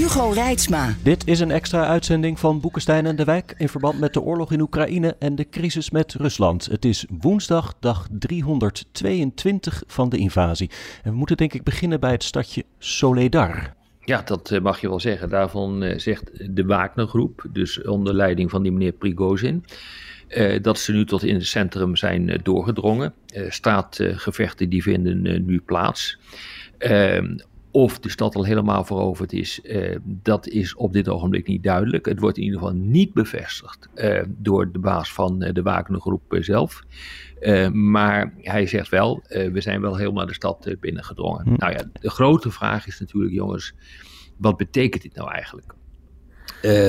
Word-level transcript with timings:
Hugo 0.00 0.30
Reitsma. 0.30 0.94
Dit 1.02 1.26
is 1.26 1.40
een 1.40 1.50
extra 1.50 1.86
uitzending 1.86 2.38
van 2.38 2.60
Boekenstein 2.60 3.06
en 3.06 3.16
de 3.16 3.24
Wijk 3.24 3.54
in 3.56 3.68
verband 3.68 4.00
met 4.00 4.12
de 4.12 4.20
oorlog 4.20 4.52
in 4.52 4.60
Oekraïne 4.60 5.16
en 5.18 5.34
de 5.34 5.48
crisis 5.48 5.90
met 5.90 6.14
Rusland. 6.14 6.66
Het 6.66 6.84
is 6.84 7.06
woensdag, 7.20 7.74
dag 7.80 8.06
322 8.10 9.82
van 9.86 10.08
de 10.08 10.16
invasie. 10.16 10.70
En 11.02 11.10
we 11.10 11.16
moeten 11.16 11.36
denk 11.36 11.52
ik 11.52 11.62
beginnen 11.62 12.00
bij 12.00 12.10
het 12.10 12.22
stadje 12.22 12.64
Soledar. 12.78 13.74
Ja, 14.00 14.22
dat 14.22 14.50
eh, 14.50 14.60
mag 14.60 14.80
je 14.80 14.88
wel 14.88 15.00
zeggen. 15.00 15.28
Daarvan 15.28 15.82
eh, 15.82 15.98
zegt 15.98 16.54
de 16.56 16.64
Wagnergroep, 16.64 17.46
dus 17.52 17.82
onder 17.82 18.14
leiding 18.14 18.50
van 18.50 18.62
die 18.62 18.72
meneer 18.72 18.92
Prigozhin, 18.92 19.64
uh, 20.28 20.62
dat 20.62 20.78
ze 20.78 20.92
nu 20.92 21.04
tot 21.04 21.22
in 21.22 21.34
het 21.34 21.46
centrum 21.46 21.96
zijn 21.96 22.40
doorgedrongen. 22.42 23.14
straatgevechten 23.48 24.68
die 24.68 24.82
vinden 24.82 25.44
nu 25.46 25.60
plaats. 25.60 26.18
Of 27.72 27.98
de 27.98 28.10
stad 28.10 28.34
al 28.34 28.44
helemaal 28.44 28.84
veroverd 28.84 29.32
is, 29.32 29.60
uh, 29.62 29.96
dat 30.04 30.48
is 30.48 30.74
op 30.74 30.92
dit 30.92 31.08
ogenblik 31.08 31.46
niet 31.46 31.62
duidelijk. 31.62 32.06
Het 32.06 32.20
wordt 32.20 32.36
in 32.36 32.42
ieder 32.42 32.58
geval 32.58 32.74
niet 32.74 33.12
bevestigd 33.12 33.88
uh, 33.94 34.22
door 34.28 34.72
de 34.72 34.78
baas 34.78 35.12
van 35.12 35.44
uh, 35.44 35.52
de 35.52 35.62
Wagnergroep 35.62 36.36
zelf. 36.40 36.82
maar 37.72 38.34
hij 38.36 38.66
zegt 38.66 38.88
wel, 38.88 39.22
we 39.28 39.60
zijn 39.60 39.80
wel 39.80 39.96
helemaal 39.96 40.26
de 40.26 40.34
stad 40.34 40.74
binnengedrongen. 40.80 41.44
Hm. 41.44 41.54
Nou 41.56 41.72
ja, 41.72 41.84
de 42.00 42.10
grote 42.10 42.50
vraag 42.50 42.86
is 42.86 43.00
natuurlijk, 43.00 43.32
jongens, 43.34 43.74
wat 44.36 44.56
betekent 44.56 45.02
dit 45.02 45.14
nou 45.14 45.30
eigenlijk? 45.30 45.74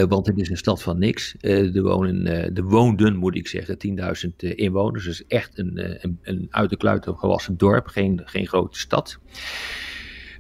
want 0.08 0.28
het 0.28 0.38
is 0.38 0.50
een 0.50 0.58
stad 0.58 0.82
van 0.82 1.00
niks. 1.00 1.36
er, 1.40 1.82
wonen, 1.82 2.26
er 2.56 2.64
woonden, 2.64 3.16
moet 3.16 3.36
ik 3.36 3.48
zeggen, 3.48 3.78
10.000 4.26 4.56
inwoners. 4.56 5.06
Dus 5.06 5.28
echt 5.28 5.58
een, 5.58 6.04
een, 6.04 6.20
een 6.22 6.48
uit 6.50 6.70
de 6.70 6.78
kluiten 6.78 7.18
gewassen 7.18 7.58
dorp, 7.58 7.88
geen, 7.88 8.22
geen 8.26 8.48
grote 8.48 8.80
stad. 8.80 9.20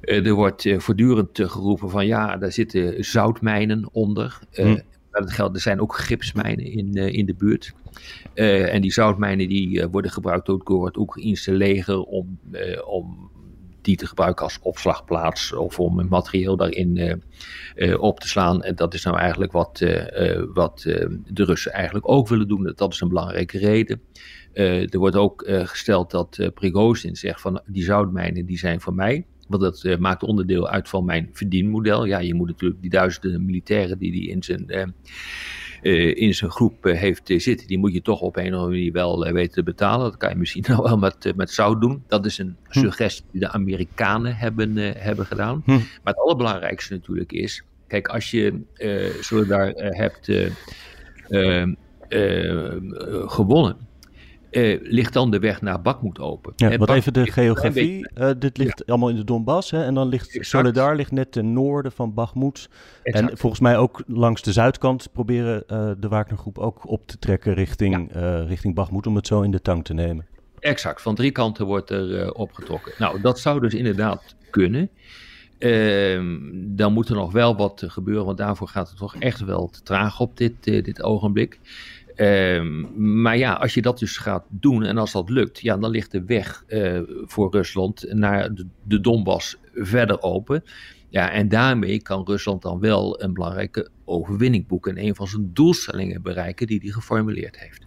Eh, 0.02 0.26
er 0.26 0.34
wordt 0.34 0.66
eh, 0.66 0.80
voortdurend 0.80 1.40
eh, 1.40 1.50
geroepen 1.50 1.90
van 1.90 2.06
ja, 2.06 2.38
daar 2.38 2.52
zitten 2.52 3.04
zoutmijnen 3.04 3.90
onder. 3.92 4.40
Hm. 4.52 4.78
Dat 5.12 5.32
geldt, 5.32 5.56
er 5.56 5.62
zijn 5.62 5.82
ook 5.82 5.96
gipsmijnen 5.96 6.66
in, 6.66 6.94
in 6.94 7.26
de 7.26 7.34
buurt. 7.34 7.74
en 8.34 8.82
die 8.82 8.92
zoutmijnen 8.92 9.48
die 9.48 9.88
worden 9.88 10.12
gebruikt 10.12 10.46
door 10.46 10.86
het 10.86 10.98
Oekraïnse 10.98 11.54
leger 11.54 12.02
om, 12.02 12.40
om 12.86 13.30
die 13.82 13.96
te 13.96 14.08
gebruiken 14.08 14.44
als 14.44 14.60
opslagplaats 14.62 15.54
of 15.54 15.80
om 15.80 15.98
het 15.98 16.10
materieel 16.10 16.58
daarin 16.58 17.22
op 18.00 18.20
te 18.20 18.28
slaan. 18.28 18.64
En 18.64 18.76
dat 18.76 18.94
is 18.94 19.04
nou 19.04 19.18
eigenlijk 19.18 19.52
wat, 19.52 19.80
wat 20.54 20.82
de 21.28 21.44
Russen 21.44 21.72
eigenlijk 21.72 22.10
ook 22.10 22.28
willen 22.28 22.48
doen. 22.48 22.74
Dat 22.76 22.94
is 22.94 23.02
een 23.02 23.08
belangrijke 23.08 23.58
reden. 23.58 24.02
er 24.54 25.00
wordt 25.00 25.16
ook 25.16 25.44
gesteld 25.48 26.12
dat 26.12 26.50
Prigozhin 26.54 27.16
zegt 27.16 27.42
van 27.42 27.62
die 27.66 27.84
zoutmijnen 27.84 28.46
die 28.46 28.58
zijn 28.58 28.82
voor 28.82 28.94
mij. 28.94 29.26
Want 29.52 29.64
dat 29.64 29.84
uh, 29.84 29.98
maakt 29.98 30.24
onderdeel 30.24 30.70
uit 30.70 30.90
van 30.90 31.06
mijn 31.06 31.30
verdienmodel. 31.32 32.06
Ja, 32.06 32.20
je 32.20 32.34
moet 32.34 32.48
natuurlijk 32.48 32.82
die 32.82 32.90
duizenden 32.90 33.46
militairen 33.46 33.98
die 33.98 34.12
hij 34.12 34.36
in 34.36 34.44
zijn, 34.44 34.66
uh, 34.68 34.84
uh, 35.82 36.16
in 36.16 36.34
zijn 36.34 36.52
groep 36.52 36.84
heeft 36.84 37.34
zitten, 37.38 37.68
die 37.68 37.78
moet 37.78 37.94
je 37.94 38.02
toch 38.02 38.22
op 38.22 38.36
een 38.36 38.48
of 38.48 38.52
andere 38.54 38.70
manier 38.70 38.92
wel 38.92 39.32
weten 39.32 39.54
te 39.54 39.64
betalen. 39.64 40.10
Dat 40.10 40.18
kan 40.18 40.30
je 40.30 40.36
misschien 40.36 40.64
nou 40.68 40.84
wel 40.84 40.98
met, 40.98 41.34
met 41.36 41.52
zout 41.52 41.82
doen. 41.82 42.04
Dat 42.08 42.26
is 42.26 42.38
een 42.38 42.56
hm. 42.64 42.80
suggestie 42.80 43.26
die 43.32 43.42
de 43.42 43.52
Amerikanen 43.52 44.36
hebben, 44.36 44.76
hebben 44.98 45.26
gedaan. 45.26 45.62
Hm. 45.66 45.72
Maar 45.72 45.82
het 46.04 46.20
allerbelangrijkste 46.20 46.94
natuurlijk 46.94 47.32
is, 47.32 47.64
kijk, 47.88 48.08
als 48.08 48.32
je 48.32 48.62
uh, 49.32 49.48
daar 49.48 49.74
hebt 49.76 50.32
gewonnen 53.26 53.90
uh, 54.52 54.80
ligt 54.82 55.14
dan 55.14 55.32
de 55.32 55.40
weg 55.40 55.62
naar 55.62 55.82
Bakmoed 55.82 56.20
open. 56.20 56.54
Ja, 56.56 56.78
wat 56.78 56.90
even 56.90 57.14
de 57.14 57.32
geografie. 57.32 58.10
Uh, 58.18 58.30
dit 58.38 58.58
ligt 58.58 58.88
allemaal 58.88 59.10
in 59.10 59.16
de 59.16 59.24
Donbass. 59.24 59.72
Hè, 59.72 59.84
en 59.84 59.94
dan 59.94 60.08
ligt 60.08 60.28
exact. 60.28 60.46
Soledar 60.46 60.96
ligt 60.96 61.12
net 61.12 61.32
ten 61.32 61.54
noorden 61.54 61.92
van 61.92 62.14
Bakmoed. 62.14 62.70
En 63.04 63.38
volgens 63.38 63.62
mij 63.62 63.78
ook 63.78 64.04
langs 64.08 64.42
de 64.42 64.52
zuidkant 64.52 65.10
proberen 65.12 65.64
uh, 65.68 65.92
de 65.98 66.08
Wagnergroep 66.08 66.58
ook 66.58 66.90
op 66.90 67.08
te 67.08 67.20
trekken 67.20 67.54
richting, 67.54 68.10
ja. 68.14 68.40
richting 68.40 68.76
Bakmoed. 68.76 69.08
Om 69.08 69.16
het 69.16 69.28
zo 69.28 69.42
in 69.42 69.52
de 69.52 69.62
tang 69.62 69.84
te 69.84 69.94
nemen. 69.94 70.26
Exact, 70.60 71.02
van 71.02 71.16
drie 71.16 71.32
kanten 71.32 71.66
wordt 71.66 71.90
er 71.90 72.34
opgetrokken. 72.34 72.94
Nou, 72.98 73.22
dat 73.22 73.40
zou 73.40 73.60
dus 73.60 73.74
inderdaad 73.74 74.36
kunnen. 74.50 74.90
Ehm, 75.58 76.38
dan 76.54 76.94
moet 76.94 77.10
er 77.10 77.16
nog 77.16 77.32
wel 77.32 77.56
wat 77.56 77.84
gebeuren, 77.88 78.26
want 78.26 78.38
daarvoor 78.38 78.68
gaat 78.68 78.90
het 78.90 78.98
toch 78.98 79.16
echt 79.16 79.40
wel 79.40 79.70
te 79.70 79.84
traag 79.84 80.20
op 80.20 80.38
dit, 80.38 80.64
dit 80.64 81.04
ogenblik. 81.04 81.60
Ehm, 82.16 83.22
maar 83.22 83.38
ja, 83.38 83.54
als 83.54 83.74
je 83.74 83.82
dat 83.82 84.00
dus 84.00 84.18
gaat 84.18 84.46
doen 84.50 84.84
en 84.84 84.98
als 84.98 85.12
dat 85.12 85.30
lukt, 85.30 85.60
ja, 85.60 85.78
dan 85.78 85.90
ligt 85.90 86.12
de 86.12 86.24
weg 86.26 86.64
uh, 86.68 87.00
voor 87.26 87.52
Rusland 87.52 88.06
naar 88.10 88.54
de, 88.54 88.66
de 88.84 89.02
Donbass 89.02 89.58
verder 89.74 90.22
open. 90.22 90.64
Ja, 91.10 91.32
en 91.32 91.50
daarmee 91.50 92.02
kan 92.02 92.26
Rusland 92.26 92.62
dan 92.62 92.80
wel 92.80 93.22
een 93.22 93.34
belangrijke 93.34 93.90
overwinning 94.06 94.68
boeken 94.68 94.98
en 94.98 95.06
een 95.06 95.16
van 95.16 95.28
zijn 95.28 95.50
doelstellingen 95.54 96.22
bereiken 96.22 96.68
die 96.68 96.80
hij 96.80 96.90
geformuleerd 96.90 97.60
heeft. 97.60 97.86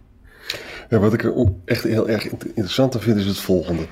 Ja, 0.89 0.99
wat 0.99 1.13
ik 1.13 1.23
er 1.23 1.53
echt 1.65 1.83
heel 1.83 2.09
erg 2.09 2.27
interessant 2.29 2.95
aan 2.95 3.01
vind 3.01 3.17
is 3.17 3.25
het 3.25 3.37
volgende. 3.37 3.85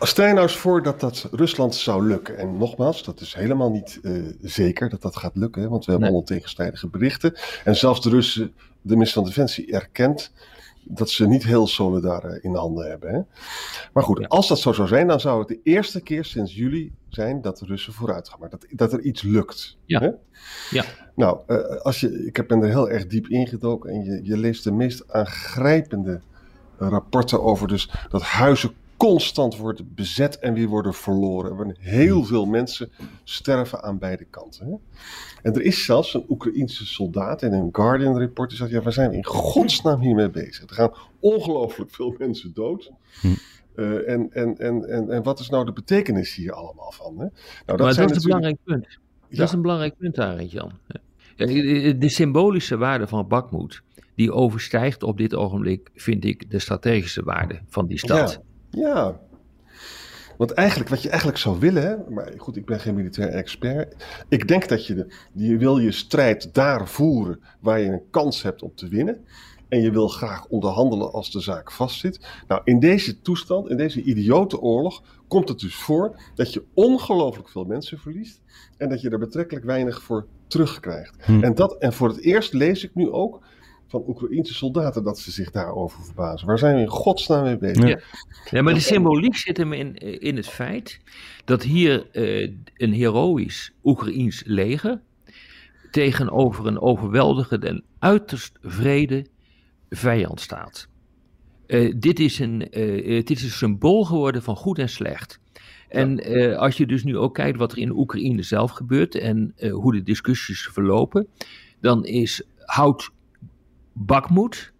Stel 0.00 0.26
je 0.26 0.32
nou 0.32 0.46
eens 0.46 0.56
voor 0.56 0.82
dat 0.82 1.00
dat 1.00 1.28
Rusland 1.30 1.74
zou 1.74 2.06
lukken. 2.06 2.38
En 2.38 2.56
nogmaals, 2.56 3.04
dat 3.04 3.20
is 3.20 3.34
helemaal 3.34 3.70
niet 3.70 3.98
uh, 4.02 4.26
zeker 4.42 4.88
dat 4.88 5.02
dat 5.02 5.16
gaat 5.16 5.36
lukken. 5.36 5.70
Want 5.70 5.84
we 5.84 5.90
hebben 5.90 6.00
nee. 6.00 6.08
allemaal 6.08 6.36
tegenstrijdige 6.36 6.88
berichten. 6.88 7.34
En 7.64 7.76
zelfs 7.76 8.02
de 8.02 8.10
Russen, 8.10 8.54
de 8.84 8.92
minister 8.92 9.22
van 9.22 9.30
Defensie, 9.30 9.72
erkent 9.72 10.32
dat 10.84 11.10
ze 11.10 11.26
niet 11.26 11.44
heel 11.44 11.66
solidair 11.66 12.44
in 12.44 12.54
handen 12.54 12.88
hebben. 12.88 13.14
Hè? 13.14 13.20
Maar 13.92 14.02
goed, 14.02 14.18
ja. 14.18 14.26
als 14.26 14.48
dat 14.48 14.58
zo 14.58 14.72
zou 14.72 14.88
zijn, 14.88 15.06
dan 15.06 15.20
zou 15.20 15.38
het 15.38 15.48
de 15.48 15.60
eerste 15.62 16.00
keer 16.00 16.24
sinds 16.24 16.54
juli 16.54 16.92
zijn 17.08 17.40
dat 17.40 17.58
de 17.58 17.66
Russen 17.66 17.92
vooruit 17.92 18.28
gaan. 18.28 18.40
Maar 18.40 18.50
dat, 18.50 18.66
dat 18.70 18.92
er 18.92 19.00
iets 19.00 19.22
lukt. 19.22 19.76
Ja. 19.84 20.00
Hè? 20.00 20.10
ja. 20.70 20.84
Nou, 21.14 21.38
uh, 21.46 21.58
als 21.76 22.00
je, 22.00 22.26
ik 22.26 22.46
ben 22.46 22.62
er 22.62 22.68
heel 22.68 22.90
erg 22.90 23.06
diep 23.06 23.28
ingedoken 23.28 23.90
en 23.90 24.04
je, 24.04 24.20
je 24.22 24.36
leest 24.36 24.64
de 24.64 24.72
meest 24.72 25.12
aangrijpende 25.12 26.20
rapporten 26.78 27.42
over 27.42 27.68
dus 27.68 27.90
dat 28.08 28.22
huizen 28.22 28.70
constant 29.04 29.56
wordt 29.56 29.94
bezet 29.94 30.38
en 30.38 30.54
weer 30.54 30.68
worden 30.68 30.94
verloren. 30.94 31.58
En 31.58 31.76
heel 31.78 32.16
hmm. 32.16 32.26
veel 32.26 32.46
mensen 32.46 32.90
sterven 33.24 33.82
aan 33.82 33.98
beide 33.98 34.24
kanten. 34.24 34.66
Hè? 34.66 34.74
En 35.42 35.54
er 35.54 35.62
is 35.62 35.84
zelfs 35.84 36.14
een 36.14 36.24
Oekraïense 36.28 36.86
soldaat 36.86 37.42
in 37.42 37.52
een 37.52 37.68
Guardian 37.72 38.18
report 38.18 38.48
die 38.48 38.58
zegt: 38.58 38.70
ja, 38.70 38.82
waar 38.82 38.92
zijn 38.92 39.10
we 39.10 39.16
in 39.16 39.24
godsnaam 39.24 40.00
hiermee 40.00 40.30
bezig? 40.30 40.68
Er 40.68 40.74
gaan 40.74 40.92
ongelooflijk 41.20 41.90
veel 41.90 42.14
mensen 42.18 42.54
dood. 42.54 42.90
Uh, 43.76 44.08
en, 44.08 44.32
en, 44.32 44.58
en, 44.58 44.88
en, 44.88 45.10
en 45.10 45.22
wat 45.22 45.40
is 45.40 45.48
nou 45.48 45.64
de 45.64 45.72
betekenis 45.72 46.34
hier 46.34 46.52
allemaal 46.52 46.92
van? 46.92 47.12
Hè? 47.12 47.24
Nou, 47.24 47.32
dat, 47.66 47.78
maar 47.78 47.94
dat 47.94 48.10
is 48.10 48.16
een 48.16 48.22
belangrijk 48.22 48.58
punt. 48.64 48.82
Dat 49.28 49.38
ja. 49.38 49.44
is 49.44 49.52
een 49.52 49.62
belangrijk 49.62 49.96
punt, 49.96 50.18
Arend 50.18 50.50
Jan. 50.50 50.72
De 51.36 52.08
symbolische 52.08 52.76
waarde 52.76 53.06
van 53.06 53.28
Bakmoed, 53.28 53.82
die 54.14 54.32
overstijgt 54.32 55.02
op 55.02 55.18
dit 55.18 55.34
ogenblik, 55.34 55.90
vind 55.94 56.24
ik, 56.24 56.50
de 56.50 56.58
strategische 56.58 57.22
waarde 57.22 57.60
van 57.68 57.86
die 57.86 57.98
stad. 57.98 58.30
Ja. 58.30 58.53
Ja. 58.74 59.20
Want 60.36 60.50
eigenlijk, 60.50 60.90
wat 60.90 61.02
je 61.02 61.08
eigenlijk 61.08 61.38
zou 61.38 61.58
willen, 61.58 62.04
maar 62.08 62.32
goed, 62.36 62.56
ik 62.56 62.66
ben 62.66 62.80
geen 62.80 62.94
militair 62.94 63.28
expert. 63.28 64.04
Ik 64.28 64.48
denk 64.48 64.68
dat 64.68 64.86
je, 64.86 64.94
de, 64.94 65.06
je 65.32 65.56
wil 65.58 65.78
je 65.78 65.92
strijd 65.92 66.54
daar 66.54 66.88
voeren 66.88 67.40
waar 67.60 67.80
je 67.80 67.86
een 67.86 68.10
kans 68.10 68.42
hebt 68.42 68.62
om 68.62 68.72
te 68.74 68.88
winnen. 68.88 69.24
En 69.68 69.80
je 69.80 69.90
wil 69.90 70.08
graag 70.08 70.46
onderhandelen 70.46 71.12
als 71.12 71.30
de 71.30 71.40
zaak 71.40 71.72
vastzit. 71.72 72.26
Nou, 72.48 72.60
in 72.64 72.80
deze 72.80 73.20
toestand, 73.20 73.70
in 73.70 73.76
deze 73.76 74.02
idiote 74.02 74.60
oorlog, 74.60 75.02
komt 75.28 75.48
het 75.48 75.58
dus 75.58 75.74
voor 75.74 76.20
dat 76.34 76.52
je 76.52 76.64
ongelooflijk 76.74 77.48
veel 77.48 77.64
mensen 77.64 77.98
verliest. 77.98 78.40
En 78.76 78.88
dat 78.88 79.00
je 79.00 79.10
er 79.10 79.18
betrekkelijk 79.18 79.64
weinig 79.66 80.02
voor 80.02 80.26
terugkrijgt. 80.46 81.24
Hm. 81.24 81.42
En, 81.42 81.54
dat, 81.54 81.78
en 81.78 81.92
voor 81.92 82.08
het 82.08 82.20
eerst 82.20 82.52
lees 82.52 82.84
ik 82.84 82.94
nu 82.94 83.10
ook 83.10 83.46
van 83.94 84.04
Oekraïnse 84.08 84.54
soldaten 84.54 85.04
dat 85.04 85.18
ze 85.18 85.30
zich 85.30 85.50
daarover 85.50 86.04
verbazen. 86.04 86.46
Waar 86.46 86.58
zijn 86.58 86.74
we 86.74 86.80
in 86.80 86.88
godsnaam 86.88 87.44
mee 87.44 87.58
bezig? 87.58 87.88
Ja, 87.88 88.00
ja 88.50 88.62
maar 88.62 88.74
de 88.74 88.80
symboliek 88.80 89.36
zit 89.36 89.56
hem 89.56 89.72
in, 89.72 89.94
in 90.20 90.36
het 90.36 90.48
feit 90.48 91.00
dat 91.44 91.62
hier 91.62 92.06
uh, 92.12 92.50
een 92.76 92.92
heroïsch 92.92 93.70
Oekraïns 93.84 94.42
leger 94.46 95.00
tegenover 95.90 96.66
een 96.66 96.80
overweldigende 96.80 97.66
en 97.66 97.84
uiterst 97.98 98.58
vrede 98.62 99.26
vijand 99.90 100.40
staat. 100.40 100.88
Uh, 101.66 101.94
dit, 101.96 102.20
is 102.20 102.38
een, 102.38 102.78
uh, 102.78 103.24
dit 103.24 103.30
is 103.30 103.42
een 103.42 103.50
symbool 103.50 104.04
geworden 104.04 104.42
van 104.42 104.56
goed 104.56 104.78
en 104.78 104.88
slecht. 104.88 105.40
En 105.94 106.18
eh, 106.18 106.56
als 106.56 106.76
je 106.76 106.86
dus 106.86 107.04
nu 107.04 107.16
ook 107.18 107.34
kijkt 107.34 107.58
wat 107.58 107.72
er 107.72 107.78
in 107.78 107.96
Oekraïne 107.96 108.42
zelf 108.42 108.70
gebeurt 108.70 109.14
en 109.14 109.52
eh, 109.56 109.72
hoe 109.72 109.92
de 109.92 110.02
discussies 110.02 110.68
verlopen, 110.72 111.26
dan 111.80 112.04
is 112.04 112.42
hout 112.58 113.10
bakmoed, 113.94 114.72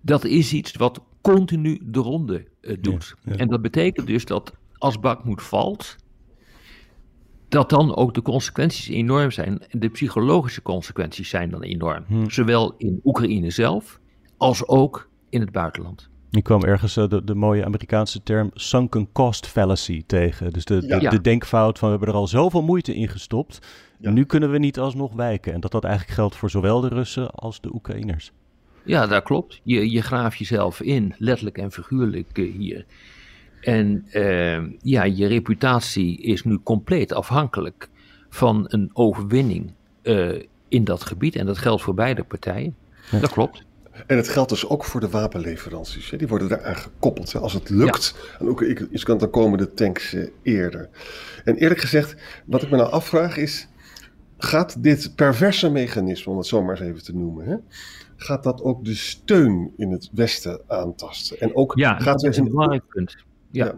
dat 0.00 0.24
is 0.24 0.52
iets 0.52 0.72
wat 0.72 1.00
continu 1.20 1.80
de 1.82 1.98
ronde 1.98 2.46
uh, 2.60 2.76
doet. 2.80 3.14
En 3.24 3.48
dat 3.48 3.62
betekent 3.62 4.06
dus 4.06 4.24
dat 4.24 4.52
als 4.78 5.00
bakmoed 5.00 5.42
valt, 5.42 5.96
dat 7.48 7.70
dan 7.70 7.96
ook 7.96 8.14
de 8.14 8.22
consequenties 8.22 8.88
enorm 8.88 9.30
zijn. 9.30 9.62
De 9.70 9.88
psychologische 9.88 10.62
consequenties 10.62 11.28
zijn 11.28 11.50
dan 11.50 11.62
enorm. 11.62 12.04
Hm. 12.06 12.28
Zowel 12.28 12.74
in 12.78 13.00
Oekraïne 13.04 13.50
zelf 13.50 14.00
als 14.36 14.68
ook 14.68 15.08
in 15.30 15.40
het 15.40 15.52
buitenland. 15.52 16.08
Ik 16.30 16.44
kwam 16.44 16.62
ergens 16.62 16.96
uh, 16.96 17.08
de, 17.08 17.24
de, 17.24 17.34
mooie 17.34 17.64
Amerikaanse 17.64 18.22
term 18.22 18.50
sunken 18.54 19.12
cost 19.12 19.46
fallacy 19.46 20.02
tegen. 20.06 20.52
Dus 20.52 20.64
de, 20.64 20.86
de, 20.86 21.08
de, 21.08 21.20
denkfout 21.20 21.78
van 21.78 21.88
we 21.88 21.96
hebben 21.96 22.14
er 22.14 22.20
al 22.20 22.26
zoveel 22.26 22.62
moeite 22.62 22.94
in 22.94 23.08
gestopt. 23.08 23.58
Ja. 23.98 24.10
Nu 24.10 24.24
kunnen 24.24 24.50
we 24.50 24.58
niet 24.58 24.78
alsnog 24.78 25.12
wijken. 25.12 25.52
En 25.52 25.60
dat 25.60 25.70
dat 25.70 25.84
eigenlijk 25.84 26.14
geldt 26.14 26.36
voor 26.36 26.50
zowel 26.50 26.80
de 26.80 26.88
Russen 26.88 27.30
als 27.30 27.60
de 27.60 27.74
Oekraïners. 27.74 28.32
Ja, 28.84 29.06
dat 29.06 29.22
klopt. 29.22 29.60
Je, 29.62 29.90
je 29.90 30.02
graaft 30.02 30.38
jezelf 30.38 30.80
in, 30.80 31.14
letterlijk 31.18 31.58
en 31.58 31.72
figuurlijk 31.72 32.38
uh, 32.38 32.52
hier. 32.56 32.84
En 33.60 34.06
uh, 34.12 34.62
ja, 34.82 35.04
je 35.04 35.26
reputatie 35.26 36.20
is 36.20 36.44
nu 36.44 36.58
compleet 36.62 37.12
afhankelijk 37.12 37.88
van 38.28 38.64
een 38.68 38.90
overwinning 38.92 39.72
uh, 40.02 40.42
in 40.68 40.84
dat 40.84 41.04
gebied. 41.04 41.36
En 41.36 41.46
dat 41.46 41.58
geldt 41.58 41.82
voor 41.82 41.94
beide 41.94 42.24
partijen. 42.24 42.76
Ja. 43.10 43.18
Dat 43.18 43.30
klopt. 43.30 43.64
En 44.06 44.16
het 44.16 44.28
geldt 44.28 44.50
dus 44.50 44.68
ook 44.68 44.84
voor 44.84 45.00
de 45.00 45.08
wapenleveranties. 45.08 46.10
Hè? 46.10 46.16
Die 46.16 46.28
worden 46.28 46.48
daaraan 46.48 46.76
gekoppeld. 46.76 47.32
Hè? 47.32 47.38
Als 47.38 47.52
het 47.52 47.70
lukt, 47.70 48.16
ja. 48.16 48.38
en 48.38 48.48
ook 48.48 48.62
iets 48.62 49.04
kan, 49.04 49.18
dan 49.18 49.30
komen 49.30 49.58
de 49.58 49.74
tanks 49.74 50.14
uh, 50.14 50.28
eerder. 50.42 50.88
En 51.44 51.56
eerlijk 51.56 51.80
gezegd, 51.80 52.16
wat 52.44 52.62
ik 52.62 52.70
me 52.70 52.76
nou 52.76 52.90
afvraag 52.90 53.36
is... 53.36 53.68
gaat 54.44 54.82
dit 54.82 55.12
perverse 55.14 55.70
mechanisme, 55.70 56.32
om 56.32 56.38
het 56.38 56.46
zo 56.46 56.62
maar 56.62 56.80
eens 56.80 56.88
even 56.88 57.04
te 57.04 57.14
noemen... 57.14 57.46
Hè? 57.46 57.56
gaat 58.16 58.42
dat 58.42 58.62
ook 58.62 58.84
de 58.84 58.94
steun 58.94 59.72
in 59.76 59.90
het 59.90 60.10
Westen 60.12 60.60
aantasten? 60.66 61.40
En 61.40 61.56
ook 61.56 61.72
ja, 61.76 61.98
gaat 61.98 62.20
dat 62.20 62.30
is 62.30 62.36
een 62.36 62.48
belangrijk 62.48 62.88
punt. 62.88 63.16
Ja. 63.50 63.64
ja. 63.64 63.74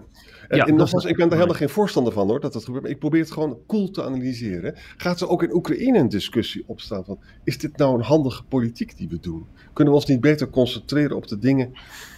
En, 0.48 0.56
ja, 0.56 0.66
en 0.66 0.74
nogmaals, 0.74 1.04
ik 1.04 1.16
ben 1.16 1.28
daar 1.28 1.38
helemaal 1.38 1.58
geen 1.58 1.68
voorstander 1.68 2.12
van 2.12 2.28
hoor, 2.28 2.40
dat 2.40 2.52
dat 2.52 2.64
gebeurt. 2.64 2.82
Maar 2.82 2.92
ik 2.92 2.98
probeer 2.98 3.20
het 3.20 3.30
gewoon 3.30 3.58
cool 3.66 3.90
te 3.90 4.04
analyseren. 4.04 4.74
Gaat 4.96 5.20
er 5.20 5.28
ook 5.28 5.42
in 5.42 5.54
Oekraïne 5.54 5.98
een 5.98 6.08
discussie 6.08 6.64
opstaan 6.66 7.04
van, 7.04 7.18
is 7.44 7.58
dit 7.58 7.76
nou 7.76 7.94
een 7.94 8.04
handige 8.04 8.44
politiek 8.44 8.96
die 8.96 9.08
we 9.08 9.20
doen? 9.20 9.46
Kunnen 9.72 9.92
we 9.92 9.98
ons 9.98 10.08
niet 10.08 10.20
beter 10.20 10.50
concentreren 10.50 11.16
op 11.16 11.26
de 11.26 11.38
dingen, 11.38 11.72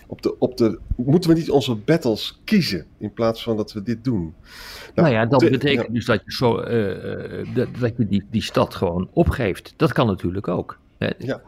op 0.08 0.22
de, 0.22 0.38
op 0.38 0.56
de, 0.56 0.78
moeten 0.96 1.31
we 1.31 1.37
niet 1.37 1.50
onze 1.50 1.75
battles 1.75 2.40
kiezen 2.44 2.87
in 2.99 3.12
plaats 3.12 3.43
van 3.43 3.56
dat 3.56 3.72
we 3.72 3.82
dit 3.82 4.05
doen? 4.05 4.20
Nou, 4.22 4.32
nou 4.94 5.10
ja, 5.10 5.26
dat 5.26 5.40
betekent 5.50 5.87
ja. 5.87 5.93
dus 5.93 6.05
dat 6.05 6.22
je, 6.25 6.32
zo, 6.32 6.60
uh, 6.60 7.55
dat, 7.55 7.69
dat 7.78 7.96
je 7.96 8.06
die, 8.06 8.25
die 8.31 8.43
stad 8.43 8.75
gewoon 8.75 9.08
opgeeft. 9.12 9.75
Dat 9.76 9.93
kan 9.93 10.06
natuurlijk 10.06 10.49
ook. 10.49 10.78
Hè? 10.99 11.10
Ja. 11.19 11.43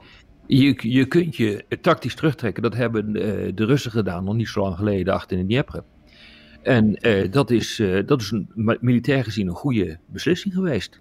Je, 0.46 0.74
je 0.78 1.06
kunt 1.06 1.36
je 1.36 1.64
tactisch 1.80 2.14
terugtrekken. 2.14 2.62
Dat 2.62 2.74
hebben 2.74 3.16
uh, 3.16 3.52
de 3.54 3.64
Russen 3.64 3.90
gedaan 3.90 4.24
nog 4.24 4.34
niet 4.34 4.48
zo 4.48 4.60
lang 4.60 4.76
geleden 4.76 5.14
achter 5.14 5.38
in 5.38 5.44
Dnieper. 5.44 5.82
En 6.62 7.06
uh, 7.06 7.32
dat, 7.32 7.50
is, 7.50 7.82
dat 8.06 8.20
is 8.20 8.30
een, 8.30 8.78
militair 8.80 9.24
gezien 9.24 9.48
een 9.48 9.54
goede 9.54 9.98
beslissing 10.06 10.54
geweest. 10.54 11.00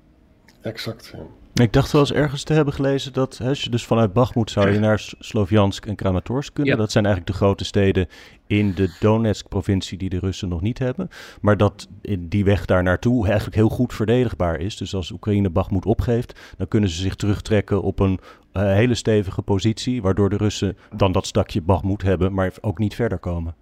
Exact. 0.62 1.14
Ja. 1.16 1.26
Ik 1.54 1.74
dacht 1.74 1.92
wel 1.92 2.02
eens 2.02 2.14
ergens 2.14 2.44
te 2.44 2.54
hebben 2.54 2.74
gelezen 2.74 3.14
dat 3.14 3.38
hè, 3.38 3.48
als 3.48 3.64
je 3.64 3.70
dus 3.70 3.86
vanuit 3.86 4.14
Bachmoed 4.14 4.52
zou 4.52 4.72
je 4.72 4.80
naar 4.80 5.14
Sloviansk 5.20 5.86
en 5.86 5.96
Kramatorsk 5.96 6.54
kunnen. 6.54 6.74
Ja. 6.74 6.80
Dat 6.80 6.92
zijn 6.92 7.06
eigenlijk 7.06 7.36
de 7.36 7.40
grote 7.44 7.66
steden 7.66 8.08
in 8.48 8.74
de 8.74 8.96
Donetsk-provincie 9.00 9.98
die 9.98 10.10
de 10.10 10.20
Russen 10.20 10.50
nog 10.50 10.62
niet 10.62 10.80
hebben. 10.80 11.10
Maar 11.42 11.58
dat 11.58 11.88
die 12.20 12.44
weg 12.44 12.66
daar 12.66 12.84
naartoe 12.84 13.26
eigenlijk 13.26 13.56
heel 13.56 13.70
goed 13.70 13.94
verdedigbaar 13.94 14.60
is. 14.60 14.78
Dus 14.78 14.96
als 14.96 15.12
Oekraïne 15.12 15.50
Bachmoed 15.50 15.86
opgeeft, 15.86 16.40
dan 16.58 16.68
kunnen 16.68 16.90
ze 16.90 17.02
zich 17.02 17.16
terugtrekken 17.16 17.82
op 17.82 18.00
een 18.00 18.20
uh, 18.54 18.64
hele 18.64 18.96
stevige 18.96 19.42
positie. 19.42 20.02
Waardoor 20.02 20.30
de 20.30 20.38
Russen 20.38 20.78
dan 20.96 21.12
dat 21.12 21.28
stakje 21.28 21.62
Bachmoed 21.62 22.02
hebben, 22.02 22.34
maar 22.34 22.54
ook 22.62 22.78
niet 22.78 22.96
verder 22.96 23.18
komen. 23.18 23.56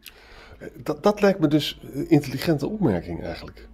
Dat, 0.84 1.04
dat 1.04 1.22
lijkt 1.22 1.39
me 1.39 1.48
dus 1.48 1.80
een 1.94 2.10
intelligente 2.10 2.68
opmerking 2.68 3.24
eigenlijk. 3.24 3.68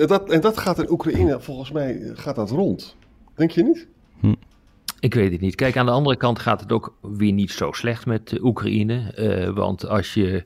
En, 0.00 0.06
dat, 0.06 0.30
en 0.30 0.40
dat 0.40 0.58
gaat 0.58 0.78
in 0.78 0.90
Oekraïne, 0.90 1.40
volgens 1.40 1.72
mij, 1.72 2.10
gaat 2.14 2.36
dat 2.36 2.50
rond. 2.50 2.96
Denk 3.34 3.50
je 3.50 3.62
niet? 3.62 3.88
Hm. 4.20 4.34
Ik 5.00 5.14
weet 5.14 5.32
het 5.32 5.40
niet. 5.40 5.54
Kijk, 5.54 5.76
aan 5.76 5.86
de 5.86 5.92
andere 5.92 6.16
kant 6.16 6.38
gaat 6.38 6.60
het 6.60 6.72
ook 6.72 6.94
weer 7.00 7.32
niet 7.32 7.50
zo 7.50 7.72
slecht 7.72 8.06
met 8.06 8.38
Oekraïne. 8.42 9.12
Uh, 9.18 9.54
want 9.54 9.88
als 9.88 10.14
je 10.14 10.44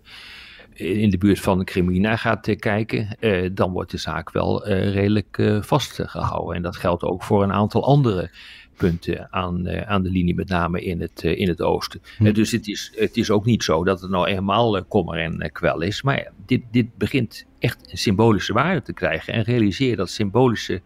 in 0.72 1.10
de 1.10 1.18
buurt 1.18 1.40
van 1.40 1.58
de 1.58 1.64
Crimea 1.64 2.16
gaat 2.16 2.46
uh, 2.46 2.56
kijken, 2.56 3.16
uh, 3.20 3.50
dan 3.52 3.72
wordt 3.72 3.90
de 3.90 3.96
zaak 3.96 4.30
wel 4.30 4.68
redelijk 4.68 5.58
vastgehouden. 5.60 6.56
En 6.56 6.62
dat 6.62 6.76
geldt 6.76 7.02
ook 7.02 7.22
voor 7.22 7.42
een 7.42 7.52
aantal 7.52 7.84
andere 7.84 8.30
punten 8.76 9.32
aan, 9.32 9.68
aan 9.86 10.02
de 10.02 10.10
linie, 10.10 10.34
met 10.34 10.48
name 10.48 10.82
in 10.82 11.00
het, 11.00 11.22
in 11.22 11.48
het 11.48 11.62
oosten. 11.62 12.00
Hm. 12.18 12.32
Dus 12.32 12.50
het 12.50 12.68
is, 12.68 12.92
het 12.94 13.16
is 13.16 13.30
ook 13.30 13.44
niet 13.44 13.62
zo 13.62 13.84
dat 13.84 14.00
het 14.00 14.10
nou 14.10 14.28
helemaal 14.28 14.84
kommer 14.84 15.18
en 15.18 15.52
kwel 15.52 15.80
is. 15.80 16.02
Maar 16.02 16.32
dit, 16.46 16.62
dit 16.70 16.96
begint 16.96 17.46
echt 17.60 17.88
een 17.90 17.98
symbolische 17.98 18.52
waarde 18.52 18.82
te 18.82 18.92
krijgen. 18.92 19.32
En 19.32 19.42
realiseer 19.42 19.96
dat 19.96 20.10
symbolische 20.10 20.80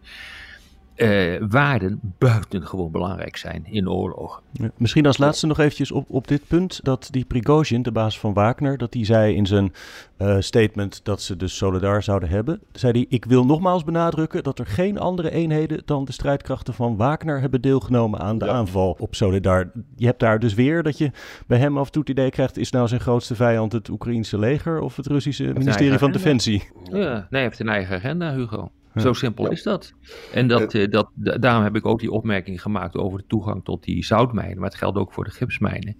uh, 0.95 1.41
waarden 1.49 1.99
buitengewoon 2.17 2.91
belangrijk 2.91 3.37
zijn 3.37 3.65
in 3.65 3.89
oorlogen. 3.89 4.41
Ja, 4.51 4.71
misschien 4.77 5.05
als 5.05 5.17
laatste 5.17 5.47
nog 5.47 5.59
eventjes 5.59 5.91
op, 5.91 6.05
op 6.09 6.27
dit 6.27 6.47
punt, 6.47 6.79
dat 6.83 7.07
die 7.11 7.25
Prigozhin, 7.25 7.81
de 7.81 7.91
baas 7.91 8.19
van 8.19 8.33
Wagner, 8.33 8.77
dat 8.77 8.91
die 8.91 9.05
zei 9.05 9.35
in 9.35 9.45
zijn 9.45 9.73
uh, 10.17 10.35
statement 10.39 10.99
dat 11.03 11.21
ze 11.21 11.35
dus 11.35 11.57
Solidar 11.57 12.03
zouden 12.03 12.29
hebben, 12.29 12.59
zei 12.71 12.93
hij, 12.93 13.05
ik 13.09 13.25
wil 13.25 13.45
nogmaals 13.45 13.83
benadrukken 13.83 14.43
dat 14.43 14.59
er 14.59 14.65
geen 14.65 14.99
andere 14.99 15.31
eenheden 15.31 15.81
dan 15.85 16.05
de 16.05 16.11
strijdkrachten 16.11 16.73
van 16.73 16.95
Wagner 16.95 17.39
hebben 17.39 17.61
deelgenomen 17.61 18.19
aan 18.19 18.37
de 18.37 18.45
ja. 18.45 18.51
aanval 18.51 18.95
op 18.99 19.15
Solidar. 19.15 19.71
Je 19.95 20.05
hebt 20.05 20.19
daar 20.19 20.39
dus 20.39 20.53
weer 20.53 20.83
dat 20.83 20.97
je 20.97 21.11
bij 21.47 21.57
hem 21.57 21.77
af 21.77 21.85
en 21.85 21.91
toe 21.91 22.01
het 22.01 22.11
idee 22.11 22.29
krijgt, 22.29 22.57
is 22.57 22.71
nou 22.71 22.87
zijn 22.87 23.01
grootste 23.01 23.35
vijand 23.35 23.71
het 23.71 23.89
Oekraïense 23.89 24.39
leger 24.39 24.79
of 24.79 24.95
het 24.95 25.07
Russische 25.07 25.43
ministerie 25.43 25.97
van 25.97 26.11
Defensie? 26.11 26.69
Ja, 26.83 27.13
nee, 27.13 27.25
hij 27.29 27.41
heeft 27.41 27.59
een 27.59 27.69
eigen 27.69 27.95
agenda, 27.95 28.33
Hugo. 28.33 28.71
Zo 28.95 29.13
simpel 29.13 29.51
is 29.51 29.63
dat. 29.63 29.93
En 30.33 30.47
dat, 30.47 30.73
uh, 30.73 30.91
dat, 30.91 31.09
daarom 31.15 31.63
heb 31.63 31.75
ik 31.75 31.85
ook 31.85 31.99
die 31.99 32.11
opmerking 32.11 32.61
gemaakt 32.61 32.95
over 32.95 33.19
de 33.19 33.25
toegang 33.27 33.63
tot 33.63 33.83
die 33.83 34.05
zoutmijnen. 34.05 34.57
Maar 34.57 34.69
het 34.69 34.77
geldt 34.77 34.97
ook 34.97 35.13
voor 35.13 35.23
de 35.23 35.31
gipsmijnen. 35.31 35.97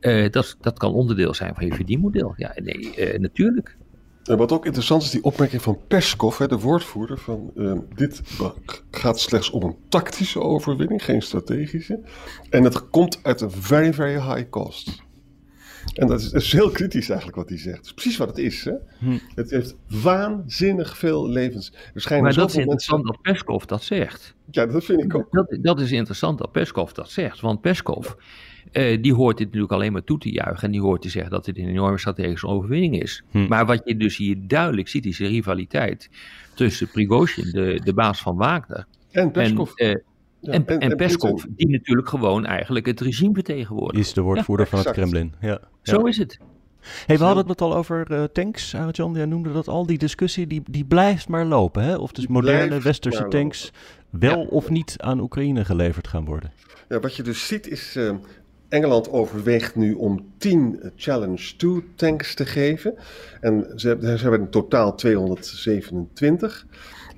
Uh, 0.00 0.30
dat, 0.30 0.56
dat 0.60 0.78
kan 0.78 0.92
onderdeel 0.92 1.34
zijn 1.34 1.54
van 1.54 1.66
je 1.66 1.74
verdienmodel. 1.74 2.34
Ja, 2.36 2.52
nee, 2.54 2.96
uh, 2.96 3.18
natuurlijk. 3.18 3.76
En 4.24 4.36
wat 4.36 4.52
ook 4.52 4.64
interessant 4.64 5.02
is, 5.02 5.10
die 5.10 5.22
opmerking 5.22 5.62
van 5.62 5.78
Peskov, 5.88 6.38
hè, 6.38 6.48
de 6.48 6.58
woordvoerder, 6.58 7.18
van 7.18 7.52
dit 7.94 8.22
gaat 8.90 9.20
slechts 9.20 9.50
om 9.50 9.62
een 9.62 9.76
tactische 9.88 10.40
overwinning, 10.40 11.04
geen 11.04 11.22
strategische. 11.22 12.00
En 12.50 12.64
het 12.64 12.90
komt 12.90 13.20
uit 13.22 13.40
een 13.40 13.50
very, 13.50 13.94
very 13.94 14.20
high 14.20 14.48
cost. 14.50 15.06
En 15.94 16.06
dat 16.06 16.20
is, 16.20 16.30
dat 16.30 16.42
is, 16.42 16.52
heel 16.52 16.70
kritisch 16.70 17.08
eigenlijk 17.08 17.38
wat 17.38 17.48
hij 17.48 17.58
zegt. 17.58 17.76
Dat 17.76 17.84
is 17.84 17.92
precies 17.92 18.16
wat 18.16 18.28
het 18.28 18.38
is. 18.38 18.64
Hè? 18.64 18.72
Hm. 18.98 19.18
Het 19.34 19.50
heeft 19.50 19.76
waanzinnig 20.02 20.98
veel 20.98 21.28
levens. 21.28 21.72
Er 21.94 22.22
maar 22.22 22.34
dat 22.34 22.50
is 22.50 22.56
interessant 22.56 23.04
mensen... 23.04 23.22
dat 23.22 23.34
Peskov 23.34 23.64
dat 23.64 23.82
zegt. 23.82 24.34
Ja, 24.50 24.66
dat 24.66 24.84
vind 24.84 25.04
ik 25.04 25.14
ook. 25.14 25.26
Dat, 25.30 25.58
dat 25.60 25.80
is 25.80 25.92
interessant 25.92 26.38
dat 26.38 26.52
Peskov 26.52 26.92
dat 26.92 27.10
zegt. 27.10 27.40
Want 27.40 27.60
Peskov, 27.60 28.12
uh, 28.72 29.02
die 29.02 29.14
hoort 29.14 29.36
dit 29.36 29.46
natuurlijk 29.46 29.72
alleen 29.72 29.92
maar 29.92 30.04
toe 30.04 30.18
te 30.18 30.32
juichen. 30.32 30.64
En 30.64 30.70
die 30.70 30.80
hoort 30.80 31.02
te 31.02 31.08
zeggen 31.08 31.30
dat 31.30 31.44
dit 31.44 31.58
een 31.58 31.68
enorme 31.68 31.98
strategische 31.98 32.46
overwinning 32.46 33.02
is. 33.02 33.22
Hm. 33.30 33.46
Maar 33.46 33.66
wat 33.66 33.80
je 33.84 33.96
dus 33.96 34.16
hier 34.16 34.36
duidelijk 34.40 34.88
ziet, 34.88 35.06
is 35.06 35.16
de 35.16 35.26
rivaliteit 35.26 36.10
tussen 36.54 36.88
Prigozhin, 36.88 37.50
de, 37.50 37.80
de 37.84 37.94
baas 37.94 38.22
van 38.22 38.36
Wagner. 38.36 38.86
En 39.10 39.30
Peskov. 39.30 39.74
En, 39.74 39.88
uh, 39.88 39.96
ja, 40.40 40.52
en, 40.52 40.66
en, 40.66 40.78
en, 40.78 40.96
Peskov, 40.96 41.44
die 41.48 41.68
natuurlijk 41.68 42.08
gewoon 42.08 42.46
eigenlijk 42.46 42.86
het 42.86 43.00
regime 43.00 43.34
vertegenwoordigt. 43.34 44.06
Is 44.06 44.12
de 44.12 44.20
woordvoerder 44.20 44.66
ja, 44.70 44.76
van 44.76 44.86
het 44.86 44.90
Kremlin. 44.94 45.34
Ja. 45.40 45.60
Zo 45.82 46.04
is 46.04 46.18
het. 46.18 46.38
Hey, 47.06 47.18
we 47.18 47.24
hadden 47.24 47.48
het 47.48 47.60
al 47.60 47.76
over 47.76 48.06
uh, 48.10 48.24
tanks. 48.24 48.74
Arjan, 48.74 49.12
jij 49.14 49.26
noemde 49.26 49.52
dat 49.52 49.68
al. 49.68 49.86
Die 49.86 49.98
discussie 49.98 50.46
die, 50.46 50.62
die 50.70 50.84
blijft 50.84 51.28
maar 51.28 51.44
lopen. 51.44 51.82
Hè? 51.82 51.96
Of 51.96 52.12
dus 52.12 52.24
die 52.24 52.32
moderne 52.32 52.80
westerse 52.80 53.28
tanks 53.28 53.72
wel 54.10 54.44
of 54.44 54.70
niet 54.70 54.94
aan 54.98 55.20
Oekraïne 55.20 55.64
geleverd 55.64 56.08
gaan 56.08 56.24
worden. 56.24 56.52
Ja, 56.88 57.00
wat 57.00 57.16
je 57.16 57.22
dus 57.22 57.46
ziet 57.46 57.68
is... 57.68 57.96
Uh, 57.96 58.10
Engeland 58.68 59.10
overweegt 59.10 59.76
nu 59.76 59.94
om 59.94 60.26
10 60.38 60.80
Challenge 60.96 61.56
2 61.56 61.84
tanks 61.94 62.34
te 62.34 62.46
geven. 62.46 62.94
En 63.40 63.66
ze, 63.76 63.96
ze 64.00 64.18
hebben 64.22 64.40
in 64.40 64.50
totaal 64.50 64.94
227. 64.94 66.66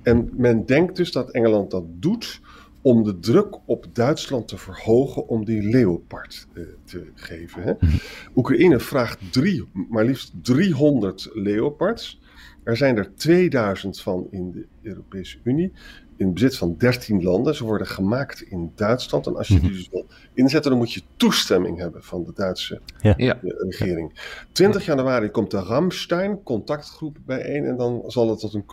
En 0.02 0.30
men 0.32 0.66
denkt 0.66 0.96
dus 0.96 1.12
dat 1.12 1.30
Engeland 1.30 1.70
dat 1.70 1.84
doet 1.88 2.40
om 2.82 3.04
de 3.04 3.18
druk 3.18 3.58
op 3.64 3.86
Duitsland 3.92 4.48
te 4.48 4.58
verhogen 4.58 5.28
om 5.28 5.44
die 5.44 5.62
Leopard 5.62 6.46
uh, 6.54 6.64
te 6.84 7.10
geven. 7.14 7.62
Hè? 7.62 7.72
Mhm. 7.80 7.96
Oekraïne 8.36 8.78
vraagt 8.78 9.32
drie, 9.32 9.68
maar 9.88 10.04
liefst 10.04 10.32
300 10.42 11.30
Leopards. 11.32 12.20
Er 12.64 12.76
zijn 12.76 12.96
er 12.96 13.14
2000 13.14 14.00
van 14.00 14.26
in 14.30 14.50
de 14.50 14.66
Europese 14.82 15.38
Unie 15.42 15.72
in 16.20 16.32
bezit 16.32 16.56
van 16.56 16.74
13 16.78 17.22
landen. 17.22 17.54
Ze 17.54 17.64
worden 17.64 17.86
gemaakt 17.86 18.40
in 18.40 18.72
Duitsland. 18.74 19.26
En 19.26 19.36
als 19.36 19.48
je 19.48 19.54
mhm. 19.54 19.62
die 19.62 19.72
dus 19.72 19.88
wil 19.90 20.06
inzetten, 20.34 20.70
dan 20.70 20.80
moet 20.80 20.92
je 20.92 21.02
toestemming 21.16 21.78
hebben 21.78 22.02
van 22.02 22.24
de 22.24 22.32
Duitse 22.34 22.80
ja. 23.00 23.38
regering. 23.42 24.12
20 24.52 24.84
januari 24.84 25.30
komt 25.30 25.50
de 25.50 25.58
Ramstein 25.58 26.42
contactgroep 26.42 27.16
bijeen 27.26 27.64
en 27.64 27.76
dan 27.76 28.02
zal 28.06 28.30
het 28.30 28.38
tot 28.38 28.54
een 28.54 28.66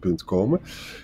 culminatiepunt 0.00 0.24
komen. 0.24 0.60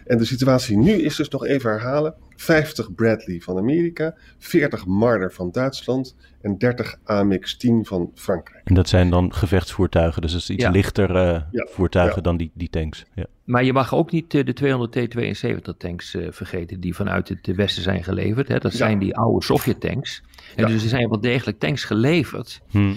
En 0.07 0.19
de 0.19 0.25
situatie 0.25 0.77
nu 0.77 0.93
is 0.93 1.17
dus 1.17 1.29
nog 1.29 1.47
even 1.47 1.71
herhalen. 1.71 2.15
50 2.37 2.95
Bradley 2.95 3.41
van 3.41 3.59
Amerika, 3.59 4.15
40 4.39 4.87
Marder 4.87 5.33
van 5.33 5.51
Duitsland 5.51 6.17
en 6.41 6.59
30 6.59 6.97
AMX-10 7.05 7.69
van 7.83 8.11
Frankrijk. 8.15 8.61
En 8.65 8.75
dat 8.75 8.89
zijn 8.89 9.11
dan 9.11 9.33
gevechtsvoertuigen, 9.33 10.23
dus 10.23 10.33
dat 10.33 10.41
is 10.41 10.51
iets 10.51 10.69
lichter 10.69 11.17
uh, 11.17 11.41
voertuigen 11.53 12.23
dan 12.23 12.37
die, 12.37 12.51
die 12.55 12.71
tanks. 12.71 13.05
Ja. 13.15 13.27
Maar 13.45 13.65
je 13.65 13.73
mag 13.73 13.95
ook 13.95 14.11
niet 14.11 14.35
eh, 14.35 14.45
de 14.45 14.53
200 14.53 14.93
T-72 14.93 15.77
tanks 15.79 16.15
uh, 16.15 16.27
vergeten 16.31 16.81
die 16.81 16.95
vanuit 16.95 17.29
het 17.29 17.47
westen 17.47 17.83
zijn 17.83 18.05
geleverd. 18.05 18.49
Hè. 18.49 18.59
Dat 18.59 18.73
zijn 18.73 18.99
die 18.99 19.17
oude 19.17 19.45
Sovjet-tanks. 19.45 20.23
En 20.57 20.67
dus 20.67 20.83
er 20.83 20.89
zijn 20.89 21.09
wel 21.09 21.21
degelijk 21.21 21.59
tanks 21.59 21.85
geleverd. 21.85 22.61
Hmm. 22.71 22.97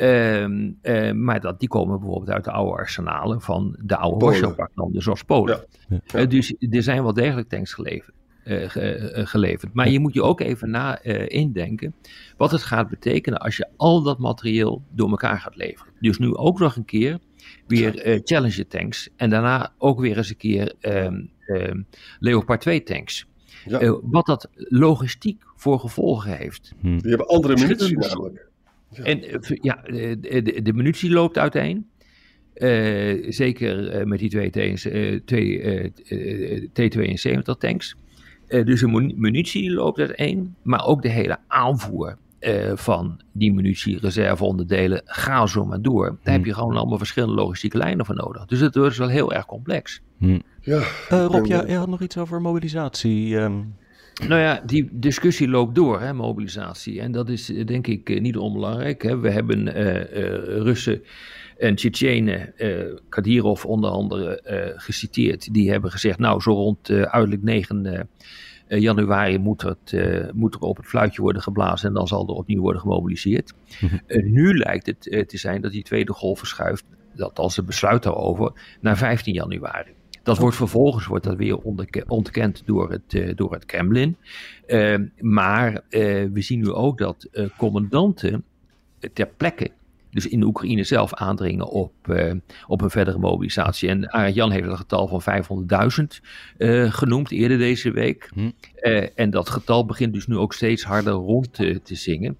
Uh, 0.00 0.46
uh, 0.82 1.12
maar 1.12 1.40
dat, 1.40 1.60
die 1.60 1.68
komen 1.68 1.98
bijvoorbeeld 1.98 2.30
uit 2.30 2.44
de 2.44 2.50
oude 2.50 2.72
arsenalen 2.72 3.40
van 3.40 3.78
de 3.82 3.96
oude 3.96 4.24
Warschau-paktlanden, 4.24 5.02
zoals 5.02 5.22
Polen. 5.22 5.64
Ja. 6.06 6.24
dus 6.24 6.54
er 6.70 6.82
zijn 6.82 7.02
wel 7.02 7.14
degelijk 7.14 7.48
tanks 7.48 7.72
geleverd. 7.72 8.16
geleverd. 9.28 9.74
Maar 9.74 9.88
je 9.88 10.00
moet 10.00 10.14
je 10.14 10.22
ook 10.22 10.40
even 10.40 10.70
na 10.70 11.02
indenken 11.28 11.94
wat 12.36 12.50
het 12.50 12.62
gaat 12.62 12.88
betekenen 12.88 13.38
als 13.38 13.56
je 13.56 13.68
al 13.76 14.02
dat 14.02 14.18
materieel 14.18 14.82
door 14.90 15.10
elkaar 15.10 15.40
gaat 15.40 15.56
leveren. 15.56 15.92
Dus 16.00 16.18
nu 16.18 16.34
ook 16.34 16.58
nog 16.58 16.76
een 16.76 16.84
keer 16.84 17.18
weer 17.66 18.06
uh, 18.06 18.20
Challenger 18.24 18.66
tanks. 18.66 19.08
En 19.16 19.30
daarna 19.30 19.72
ook 19.78 20.00
weer 20.00 20.16
eens 20.16 20.30
een 20.30 20.36
keer 20.36 20.74
um, 20.80 21.30
um, 21.46 21.86
Leopard 22.18 22.60
2 22.60 22.82
tanks. 22.82 23.26
Ja. 23.64 23.82
Uh, 23.82 23.94
wat 24.02 24.26
dat 24.26 24.48
logistiek 24.54 25.42
voor 25.56 25.80
gevolgen 25.80 26.36
heeft. 26.36 26.72
Hm. 26.80 26.98
Die 26.98 27.08
hebben 27.08 27.26
andere 27.26 27.56
munitie 27.56 27.98
namelijk. 27.98 28.47
Ja. 28.90 29.04
En 29.04 29.24
uh, 29.24 29.58
ja, 29.60 29.82
de, 29.86 30.18
de, 30.20 30.62
de, 30.62 30.72
munitie 30.72 31.10
loopt 31.10 31.38
uiteen. 31.38 31.86
zeker 33.28 34.06
met 34.08 34.18
die 34.18 34.30
twee, 34.30 34.50
T-72 36.72 37.58
tanks. 37.58 37.96
dus 38.48 38.80
de 38.80 39.14
munitie 39.16 39.70
loopt 39.70 39.98
uiteen. 39.98 40.54
Maar 40.62 40.86
ook 40.86 41.02
de 41.02 41.10
hele 41.10 41.38
aanvoer 41.46 42.18
uh, 42.40 42.72
van 42.74 43.20
die 43.32 43.52
munitie, 43.52 43.98
reserveonderdelen, 43.98 45.02
ga 45.04 45.46
zo 45.46 45.64
maar 45.64 45.82
door. 45.82 46.04
Daar 46.06 46.18
heb 46.22 46.34
hmm. 46.34 46.44
je 46.44 46.54
gewoon 46.54 46.76
allemaal 46.76 46.98
verschillende 46.98 47.34
logistieke 47.34 47.76
lijnen 47.76 48.06
voor 48.06 48.14
nodig. 48.14 48.46
Dus 48.46 48.60
het 48.60 48.76
is 48.76 48.98
wel 48.98 49.08
heel 49.08 49.32
erg 49.32 49.46
complex. 49.46 50.00
Hmm. 50.18 50.42
Ja, 50.60 50.78
uh, 50.78 51.24
Rob, 51.24 51.46
jij 51.46 51.72
had 51.74 51.88
nog 51.88 52.00
iets 52.00 52.16
over 52.16 52.40
mobilisatie. 52.40 53.36
Um... 53.36 53.74
Nou 54.26 54.40
ja, 54.40 54.62
die 54.66 54.88
discussie 54.92 55.48
loopt 55.48 55.74
door, 55.74 56.00
hè, 56.00 56.12
mobilisatie. 56.12 57.00
En 57.00 57.12
dat 57.12 57.28
is 57.28 57.52
eh, 57.52 57.66
denk 57.66 57.86
ik 57.86 58.20
niet 58.20 58.36
onbelangrijk. 58.36 59.02
Hè. 59.02 59.18
We 59.18 59.30
hebben 59.30 59.68
Russen 60.62 61.02
en 61.58 61.74
Tsjetsjenen, 61.74 62.54
Kadyrov 63.08 63.64
onder 63.64 63.90
andere, 63.90 64.40
geciteerd. 64.76 65.54
Die 65.54 65.70
hebben 65.70 65.90
gezegd, 65.90 66.18
nou 66.18 66.40
zo 66.40 66.52
rond 66.52 66.90
uiterlijk 66.90 67.42
9 67.42 68.08
uh, 68.68 68.80
januari 68.80 69.38
moet, 69.38 69.62
het, 69.62 69.92
uh, 69.92 70.30
moet 70.34 70.54
er 70.54 70.60
op 70.60 70.76
het 70.76 70.86
fluitje 70.86 71.22
worden 71.22 71.42
geblazen 71.42 71.88
en 71.88 71.94
dan 71.94 72.06
zal 72.06 72.28
er 72.28 72.34
opnieuw 72.34 72.60
worden 72.60 72.80
gemobiliseerd. 72.80 73.52
Mm 73.80 74.00
nu 74.08 74.56
lijkt 74.56 74.86
het 74.86 75.28
te 75.28 75.38
zijn 75.38 75.60
dat 75.60 75.72
die 75.72 75.82
tweede 75.82 76.12
golf 76.12 76.38
verschuift, 76.38 76.84
dat 77.14 77.38
als 77.38 77.54
ze 77.54 77.62
besluit 77.62 78.02
daarover, 78.02 78.52
naar 78.80 78.96
15 78.96 79.34
januari. 79.34 79.90
Dat 80.28 80.38
wordt 80.38 80.56
vervolgens 80.56 81.06
wordt 81.06 81.24
dat 81.24 81.36
weer 81.36 81.58
ontkend 82.06 82.62
door 82.66 82.90
het, 82.90 83.36
door 83.36 83.52
het 83.52 83.64
Kremlin. 83.64 84.16
Ehm, 84.66 85.06
maar 85.20 85.82
we 86.32 86.42
zien 86.42 86.58
nu 86.58 86.70
ook 86.70 86.98
dat 86.98 87.28
commandanten 87.56 88.44
ter 89.12 89.28
plekke 89.36 89.70
dus 90.10 90.26
in 90.26 90.40
de 90.40 90.46
Oekraïne 90.46 90.84
zelf 90.84 91.14
aandringen 91.14 91.68
op, 91.68 91.92
uh, 92.08 92.32
op 92.66 92.80
een 92.80 92.90
verdere 92.90 93.18
mobilisatie. 93.18 93.88
En 93.88 94.12
Arend 94.12 94.34
Jan 94.34 94.50
heeft 94.50 94.66
het 94.66 94.76
getal 94.76 95.20
van 95.20 95.66
500.000 96.00 96.24
uh, 96.58 96.92
genoemd 96.92 97.30
eerder 97.30 97.58
deze 97.58 97.90
week. 97.90 98.30
Hm. 98.34 98.50
Uh, 98.80 99.06
en 99.14 99.30
dat 99.30 99.48
getal 99.48 99.86
begint 99.86 100.12
dus 100.12 100.26
nu 100.26 100.36
ook 100.36 100.52
steeds 100.52 100.82
harder 100.84 101.12
rond 101.12 101.54
te, 101.54 101.80
te 101.82 101.94
zingen. 101.94 102.36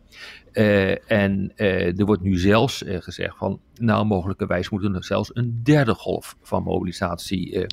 en 1.06 1.52
er 1.56 2.04
wordt 2.04 2.22
nu 2.22 2.38
zelfs 2.38 2.84
gezegd 2.86 3.36
van, 3.36 3.60
nou 3.74 4.06
mogelijkerwijs 4.06 4.68
moet 4.68 4.84
er 4.84 5.04
zelfs 5.04 5.30
een 5.32 5.60
derde 5.62 5.94
golf 5.94 6.36
van 6.42 6.62
mobilisatie 6.62 7.66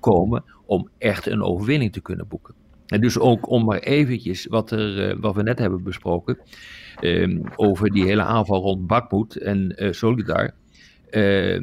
komen 0.00 0.44
om 0.66 0.88
echt 0.98 1.26
een 1.26 1.42
overwinning 1.42 1.92
te 1.92 2.00
kunnen 2.00 2.28
boeken. 2.28 2.54
En 2.86 3.00
dus 3.00 3.18
ook 3.18 3.50
om 3.50 3.64
maar 3.64 3.78
eventjes 3.78 4.46
wat, 4.46 4.70
er, 4.70 5.20
wat 5.20 5.34
we 5.34 5.42
net 5.42 5.58
hebben 5.58 5.82
besproken. 5.82 6.38
Ehm, 7.00 7.38
over 7.56 7.90
die 7.90 8.04
hele 8.04 8.22
aanval 8.22 8.60
rond 8.60 8.86
Bakmoed 8.86 9.36
en 9.36 9.74
uh, 9.76 9.92
Solidar. 9.92 10.50
Uh, 11.10 11.60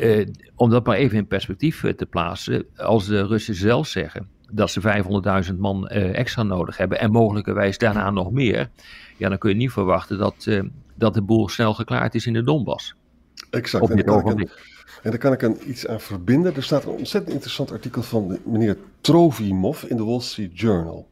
uh, 0.00 0.26
om 0.54 0.70
dat 0.70 0.86
maar 0.86 0.96
even 0.96 1.16
in 1.16 1.26
perspectief 1.26 1.84
te 1.96 2.06
plaatsen. 2.06 2.64
Als 2.76 3.06
de 3.06 3.26
Russen 3.26 3.54
zelf 3.54 3.86
zeggen 3.86 4.28
dat 4.52 4.70
ze 4.70 5.02
500.000 5.50 5.56
man 5.58 5.88
extra 5.88 6.42
nodig 6.42 6.76
hebben 6.76 7.00
en 7.00 7.10
mogelijkerwijs 7.10 7.78
daarna 7.78 8.10
nog 8.10 8.30
meer. 8.30 8.70
Ja, 9.16 9.28
dan 9.28 9.38
kun 9.38 9.50
je 9.50 9.56
niet 9.56 9.70
verwachten 9.70 10.18
dat, 10.18 10.48
dat 10.94 11.14
de 11.14 11.22
boel 11.22 11.48
snel 11.48 11.74
geklaard 11.74 12.14
is 12.14 12.26
in 12.26 12.32
de 12.32 12.42
Donbass. 12.42 12.94
Exact. 13.50 13.84
Op 13.84 13.96
dit 13.96 14.06
en, 14.06 14.12
ogenblik. 14.12 14.79
En 15.02 15.10
daar 15.10 15.18
kan 15.18 15.32
ik 15.32 15.42
een, 15.42 15.56
iets 15.66 15.86
aan 15.86 16.00
verbinden. 16.00 16.54
Er 16.54 16.62
staat 16.62 16.84
een 16.84 16.90
ontzettend 16.90 17.32
interessant 17.32 17.72
artikel 17.72 18.02
van 18.02 18.38
meneer 18.44 18.76
Trovimov 19.00 19.82
in 19.82 19.96
de 19.96 20.04
Wall 20.04 20.20
Street 20.20 20.60
Journal. 20.60 21.08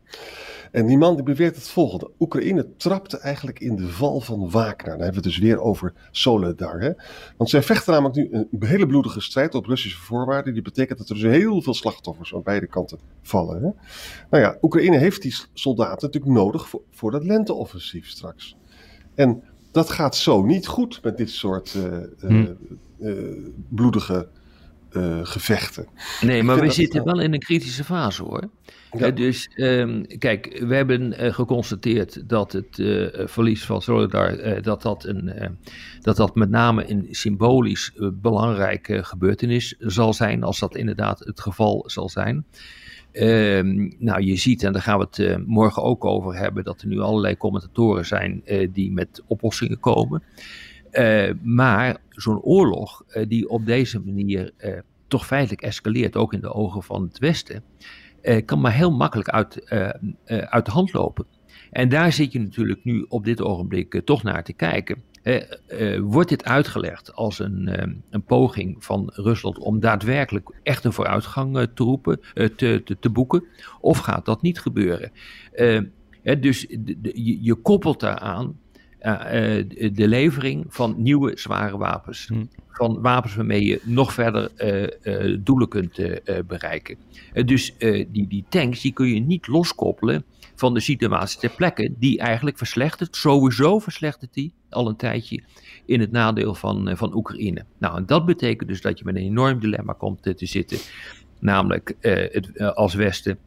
En 0.70 0.86
die 0.86 0.98
man 0.98 1.14
die 1.14 1.24
beweert 1.24 1.54
het 1.54 1.68
volgende. 1.68 2.10
Oekraïne 2.18 2.76
trapte 2.76 3.18
eigenlijk 3.18 3.60
in 3.60 3.76
de 3.76 3.88
val 3.88 4.20
van 4.20 4.50
Wagner. 4.50 4.76
Dan 4.76 5.04
hebben 5.04 5.08
we 5.08 5.14
het 5.14 5.24
dus 5.24 5.38
weer 5.38 5.60
over 5.60 5.92
Soledar. 6.10 6.80
Hè? 6.80 6.92
Want 7.36 7.50
zij 7.50 7.62
vechten 7.62 7.92
namelijk 7.92 8.16
nu 8.16 8.28
een 8.32 8.66
hele 8.66 8.86
bloedige 8.86 9.20
strijd 9.20 9.54
op 9.54 9.66
Russische 9.66 9.98
voorwaarden. 9.98 10.52
Die 10.52 10.62
betekent 10.62 10.98
dat 10.98 11.08
er 11.08 11.14
dus 11.14 11.24
heel 11.24 11.62
veel 11.62 11.74
slachtoffers 11.74 12.34
aan 12.34 12.42
beide 12.42 12.66
kanten 12.66 12.98
vallen. 13.22 13.62
Hè? 13.62 13.70
Nou 14.30 14.42
ja, 14.42 14.58
Oekraïne 14.62 14.96
heeft 14.96 15.22
die 15.22 15.36
soldaten 15.52 16.06
natuurlijk 16.06 16.34
nodig 16.34 16.68
voor, 16.90 17.10
dat 17.10 17.24
lenteoffensief 17.24 18.08
straks. 18.08 18.56
En 19.14 19.42
dat 19.72 19.90
gaat 19.90 20.16
zo 20.16 20.42
niet 20.42 20.66
goed 20.66 21.02
met 21.02 21.16
dit 21.16 21.30
soort 21.30 21.74
uh, 21.74 22.30
uh, 22.30 22.48
bloedige 23.68 24.28
gevechten. 25.22 25.86
Nee, 26.20 26.42
maar 26.42 26.60
we 26.60 26.70
zitten 26.70 27.04
wel 27.04 27.20
in 27.20 27.32
een 27.32 27.38
kritische 27.38 27.84
fase 27.84 28.22
hoor. 28.22 28.50
Ja. 28.98 29.10
dus 29.10 29.50
um, 29.56 30.06
kijk, 30.18 30.62
we 30.66 30.74
hebben 30.74 31.24
uh, 31.24 31.32
geconstateerd 31.32 32.28
dat 32.28 32.52
het 32.52 32.82
verlies 33.30 33.64
van 33.64 33.82
Solidar, 33.82 34.62
dat, 34.62 34.82
dat, 34.82 35.04
een, 35.04 35.32
dat 36.00 36.16
dat 36.16 36.34
met 36.34 36.50
name 36.50 36.90
een 36.90 37.06
symbolisch 37.10 37.92
belangrijke 38.12 39.04
gebeurtenis 39.04 39.74
zal 39.78 40.14
zijn, 40.14 40.42
als 40.42 40.58
dat 40.58 40.76
inderdaad 40.76 41.18
het 41.18 41.40
geval 41.40 41.84
zal 41.86 42.08
zijn. 42.08 42.44
Um, 43.12 43.94
nou, 43.98 44.22
je 44.22 44.36
ziet, 44.36 44.62
en 44.62 44.72
daar 44.72 44.82
gaan 44.82 44.98
we 44.98 45.06
het 45.10 45.46
morgen 45.46 45.82
ook 45.82 46.04
over 46.04 46.36
hebben, 46.36 46.64
dat 46.64 46.80
er 46.80 46.88
nu 46.88 47.00
allerlei 47.00 47.36
commentatoren 47.36 48.06
zijn 48.06 48.42
die 48.72 48.92
met 48.92 49.22
oplossingen 49.26 49.80
komen. 49.80 50.22
maar 51.42 51.96
zo'n 52.20 52.40
oorlog 52.40 53.04
die 53.28 53.48
op 53.48 53.66
deze 53.66 54.00
manier 54.00 54.52
toch 55.08 55.26
feitelijk 55.26 55.62
escaleert, 55.62 56.16
ook 56.16 56.32
in 56.32 56.40
de 56.40 56.52
ogen 56.52 56.82
van 56.82 57.02
het 57.02 57.18
Westen, 57.18 57.62
uh, 58.22 58.44
kan 58.44 58.60
maar 58.60 58.72
heel 58.72 58.92
makkelijk 58.92 59.28
uit, 59.28 59.70
uit 60.26 60.64
de 60.64 60.70
hand 60.70 60.92
lopen. 60.92 61.26
En 61.70 61.88
daar 61.88 62.12
zit 62.12 62.32
je 62.32 62.40
natuurlijk 62.40 62.84
nu 62.84 63.06
op 63.08 63.24
dit 63.24 63.42
ogenblik 63.42 64.00
toch 64.04 64.22
naar 64.22 64.44
te 64.44 64.52
kijken. 64.52 65.02
wordt 66.00 66.28
dit 66.28 66.44
uitgelegd 66.44 67.14
als 67.14 67.38
een, 67.38 67.68
een 68.10 68.22
poging 68.22 68.84
van 68.84 69.10
Rusland 69.14 69.58
om 69.58 69.80
daadwerkelijk 69.80 70.50
echt 70.62 70.84
een 70.84 70.92
vooruitgang 70.92 71.68
te, 71.74 71.82
roepen, 71.82 72.20
te, 72.34 72.82
te, 72.84 72.96
te, 73.00 73.10
boeken? 73.10 73.44
Of 73.80 73.98
gaat 73.98 74.24
dat 74.24 74.42
niet 74.42 74.60
gebeuren? 74.60 75.10
dus 76.40 76.66
je, 77.02 77.42
je 77.42 77.54
koppelt 77.54 78.00
daaraan 78.00 78.56
de 79.92 80.08
levering 80.08 80.66
van 80.68 80.94
nieuwe 80.98 81.32
zware 81.34 81.76
wapens. 81.76 82.26
Hm 82.26 82.44
van 82.78 83.00
wapens 83.00 83.34
waarmee 83.34 83.64
je 83.64 83.80
nog 83.84 84.12
verder 84.12 84.50
uh, 85.02 85.36
doelen 85.40 85.68
kunt 85.68 86.00
bereiken. 86.46 86.96
dus 87.44 87.74
die, 88.08 88.26
die 88.28 88.44
tanks 88.48 88.80
die 88.80 88.92
kun 88.92 89.08
je 89.08 89.20
niet 89.20 89.46
loskoppelen 89.46 90.24
van 90.54 90.74
de 90.74 90.80
situatie 90.80 91.40
ter 91.40 91.50
plekke, 91.50 91.94
die 91.98 92.18
eigenlijk 92.18 92.58
verslechtert. 92.58 93.16
Sowieso 93.16 93.78
verslechtert 93.78 94.34
die 94.34 94.52
al 94.70 94.88
een 94.88 94.96
tijdje 94.96 95.42
in 95.86 96.00
het 96.00 96.10
nadeel 96.10 96.54
van, 96.54 96.96
van 96.96 97.14
Oekraïne. 97.14 97.64
Nou, 97.78 97.96
en 97.96 98.06
dat 98.06 98.26
betekent 98.26 98.68
dus 98.68 98.80
dat 98.80 98.98
je 98.98 99.04
met 99.04 99.16
een 99.16 99.22
enorm 99.22 99.60
dilemma 99.60 99.92
komt 99.92 100.22
te 100.22 100.46
zitten. 100.46 100.78
Namelijk 101.38 101.94
het, 102.00 102.60
als 102.74 102.94
Westen, 102.94 103.38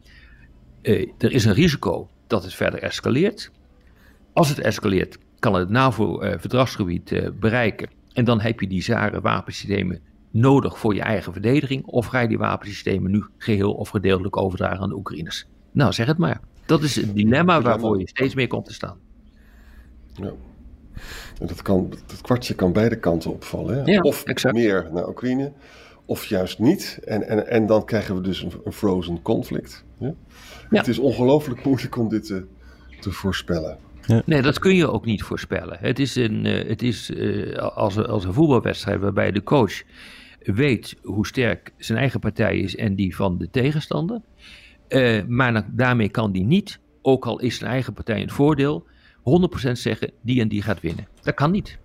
er 1.18 1.32
is 1.32 1.44
een 1.44 1.54
risico 1.54 2.08
dat 2.26 2.42
het 2.42 2.54
verder 2.54 2.82
escaleert. 2.82 3.50
Als 4.32 4.48
het 4.48 4.58
escaleert, 4.58 5.18
kan 5.42 5.54
het 5.54 5.68
NAVO-verdragsgebied 5.68 7.30
bereiken 7.40 7.88
en 8.12 8.24
dan 8.24 8.40
heb 8.40 8.60
je 8.60 8.66
die 8.66 8.82
zware 8.82 9.20
wapensystemen 9.20 10.00
nodig 10.30 10.78
voor 10.78 10.94
je 10.94 11.00
eigen 11.00 11.32
verdediging? 11.32 11.84
Of 11.86 12.06
ga 12.06 12.20
je 12.20 12.28
die 12.28 12.38
wapensystemen 12.38 13.10
nu 13.10 13.24
geheel 13.38 13.72
of 13.72 13.88
gedeeltelijk 13.88 14.36
overdragen 14.36 14.80
aan 14.80 14.88
de 14.88 14.94
Oekraïners? 14.94 15.46
Nou, 15.72 15.92
zeg 15.92 16.06
het 16.06 16.18
maar. 16.18 16.40
Dat 16.66 16.82
is 16.82 16.96
het 16.96 17.14
dilemma 17.14 17.62
waarvoor 17.62 17.98
je 17.98 18.08
steeds 18.08 18.34
meer 18.34 18.46
komt 18.46 18.64
te 18.64 18.72
staan. 18.72 18.98
Ja. 20.14 20.32
En 21.40 21.46
dat, 21.46 21.62
kan, 21.62 21.90
dat 22.06 22.20
kwartje 22.20 22.54
kan 22.54 22.72
beide 22.72 22.96
kanten 22.96 23.30
opvallen. 23.30 23.76
Hè? 23.76 23.92
Ja, 23.92 24.00
of 24.00 24.24
exact. 24.24 24.54
meer 24.54 24.88
naar 24.92 25.08
Oekraïne, 25.08 25.52
of 26.04 26.24
juist 26.24 26.58
niet. 26.58 26.98
En, 27.04 27.28
en, 27.28 27.48
en 27.48 27.66
dan 27.66 27.84
krijgen 27.84 28.14
we 28.14 28.20
dus 28.20 28.42
een, 28.42 28.52
een 28.64 28.72
frozen 28.72 29.22
conflict. 29.22 29.84
Ja? 29.98 30.14
Ja. 30.70 30.78
Het 30.78 30.88
is 30.88 30.98
ongelooflijk 30.98 31.64
moeilijk 31.64 31.96
om 31.96 32.08
dit 32.08 32.26
te, 32.26 32.46
te 33.00 33.10
voorspellen. 33.10 33.78
Nee, 34.24 34.42
dat 34.42 34.58
kun 34.58 34.74
je 34.74 34.90
ook 34.90 35.04
niet 35.04 35.22
voorspellen. 35.22 35.76
Het 35.80 35.98
is 35.98 36.14
een, 36.16 36.46
eh, 36.46 36.68
het 36.68 36.82
is, 36.82 37.10
eh, 37.14 37.56
als, 37.56 37.96
een- 37.96 38.06
als 38.06 38.24
een 38.24 38.32
voetbalwedstrijd 38.32 39.00
waarbij 39.00 39.32
de 39.32 39.42
coach 39.42 39.82
weet 40.42 40.96
hoe 41.02 41.26
sterk 41.26 41.72
zijn 41.76 41.98
eigen 41.98 42.20
partij 42.20 42.58
is 42.58 42.76
en 42.76 42.94
die 42.94 43.16
van 43.16 43.38
de 43.38 43.50
tegenstander. 43.50 44.20
Eh, 44.88 45.22
maar 45.26 45.52
dan- 45.52 45.64
daarmee 45.70 46.08
kan 46.08 46.32
die 46.32 46.44
niet, 46.44 46.78
ook 47.02 47.26
al 47.26 47.40
is 47.40 47.58
zijn 47.58 47.70
eigen 47.70 47.92
partij 47.92 48.22
een 48.22 48.30
voordeel, 48.30 48.84
100% 49.22 49.78
zeggen 49.78 50.10
die 50.20 50.40
en 50.40 50.48
die 50.48 50.62
gaat 50.62 50.80
winnen. 50.80 51.06
Dat 51.22 51.34
kan 51.34 51.50
niet. 51.50 51.78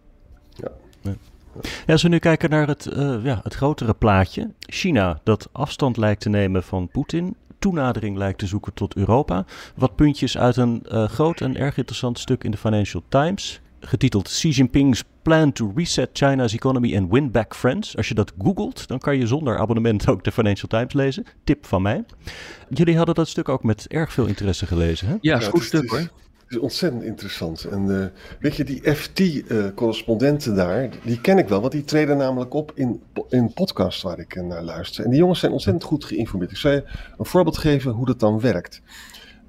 Ja, 1.86 1.94
als 1.94 2.04
we 2.04 2.10
nu 2.10 2.18
kijken 2.20 2.50
naar 2.50 2.68
het, 2.68 2.86
eh, 2.86 3.16
ja, 3.24 3.40
het 3.44 3.54
grotere 3.54 3.94
plaatje. 3.94 4.52
China, 4.60 5.20
dat 5.24 5.50
afstand 5.52 5.98
lijkt 5.98 6.22
te 6.22 6.30
nemen 6.30 6.64
van 6.64 6.88
Poetin. 6.90 7.36
Toenadering 7.60 8.18
lijkt 8.18 8.40
te 8.40 8.48
zoeken 8.48 8.74
tot 8.74 8.96
Europa. 8.96 9.46
Wat 9.76 9.96
puntjes 9.96 10.38
uit 10.38 10.58
een 10.58 10.84
eh, 10.84 11.08
groot 11.08 11.42
en 11.42 11.58
erg 11.58 11.78
interessant 11.78 12.20
stuk 12.20 12.44
in 12.44 12.52
de 12.52 12.58
Financial 12.58 13.04
Times. 13.10 13.62
Getiteld 13.80 14.28
Xi 14.28 14.50
Jinping's 14.50 15.04
Plan 15.22 15.52
to 15.52 15.72
Reset 15.76 16.10
China's 16.14 16.54
Economy 16.54 16.98
and 16.98 17.12
Win 17.12 17.32
Back 17.32 17.56
Friends. 17.56 17.98
Als 17.98 18.08
je 18.08 18.14
dat 18.14 18.34
googelt, 18.42 18.88
dan 18.88 19.00
kan 19.00 19.18
je 19.18 19.28
zonder 19.28 19.58
abonnement 19.58 20.08
ook 20.10 20.24
de 20.24 20.32
Financial 20.32 20.68
Times 20.68 20.94
lezen. 20.94 21.26
Tip 21.44 21.66
van 21.66 21.82
mij. 21.82 22.04
Jullie 22.70 22.98
hadden 22.98 23.16
dat 23.16 23.28
stuk 23.28 23.50
ook 23.50 23.64
met 23.64 23.88
erg 23.88 24.14
veel 24.14 24.26
interesse 24.26 24.66
gelezen, 24.66 25.08
hè? 25.08 25.16
Ja, 25.22 25.38
is 25.38 25.48
goed 25.48 25.64
stuk 25.64 25.90
hoor. 25.90 26.10
Het 26.48 26.56
is 26.56 26.62
ontzettend 26.62 27.04
interessant. 27.04 27.64
En 27.64 28.02
eh, 28.02 28.08
weet 28.40 28.56
je, 28.56 28.64
die 28.64 28.82
FT-correspondenten 28.96 30.56
daar, 30.56 30.90
die 31.04 31.22
ken 31.22 31.38
ik 31.38 31.48
wel, 31.48 31.60
want 31.62 31.72
die 31.72 31.84
treden 31.84 32.18
namelijk 32.18 32.54
op 32.54 32.72
in, 32.76 33.02
in 33.30 33.54
podcasts 33.54 34.02
waar 34.02 34.20
ik 34.20 34.36
eh, 34.36 34.44
naar 34.44 34.64
luister. 34.64 35.04
En 35.04 35.10
die 35.10 35.20
jongens 35.20 35.40
zijn 35.40 35.52
ontzettend 35.52 35.86
goed 35.86 36.06
geïnformeerd. 36.06 36.52
Ik 36.52 36.58
zal 36.58 36.72
je 36.72 36.84
een 37.18 37.26
voorbeeld 37.26 37.58
geven 37.58 37.92
hoe 37.92 38.06
dat 38.06 38.20
dan 38.20 38.40
werkt. 38.40 38.82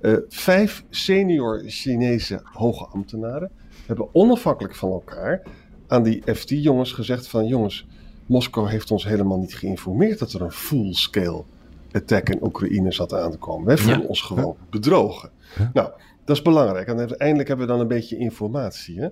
Eh, 0.00 0.12
vijf 0.28 0.84
senior 0.90 1.62
Chinese 1.66 2.40
hoge 2.44 2.86
ambtenaren 2.86 3.50
hebben 3.86 4.08
onafhankelijk 4.12 4.74
van 4.74 4.90
elkaar 4.90 5.42
aan 5.86 6.02
die 6.02 6.22
FT-jongens 6.34 6.92
gezegd 6.92 7.28
van 7.28 7.46
jongens, 7.46 7.86
Moskou 8.26 8.68
heeft 8.70 8.90
ons 8.90 9.04
helemaal 9.04 9.38
niet 9.38 9.54
geïnformeerd 9.54 10.18
dat 10.18 10.32
er 10.32 10.42
een 10.42 10.52
full-scale 10.52 11.44
attack 11.92 12.28
in 12.28 12.44
Oekraïne 12.44 12.92
zat 12.92 13.14
aan 13.14 13.30
te 13.30 13.38
komen. 13.38 13.66
Wij 13.66 13.76
voelen 13.78 14.00
Ja. 14.00 14.06
ons 14.06 14.20
gewoon 14.22 14.56
bedrogen. 14.70 15.30
Nou, 15.72 15.90
dat 16.28 16.36
is 16.36 16.42
belangrijk. 16.42 16.88
En 16.88 16.98
uiteindelijk 16.98 17.48
hebben 17.48 17.66
we 17.66 17.72
dan 17.72 17.80
een 17.80 17.88
beetje 17.88 18.16
informatie. 18.16 19.00
Hè? 19.00 19.08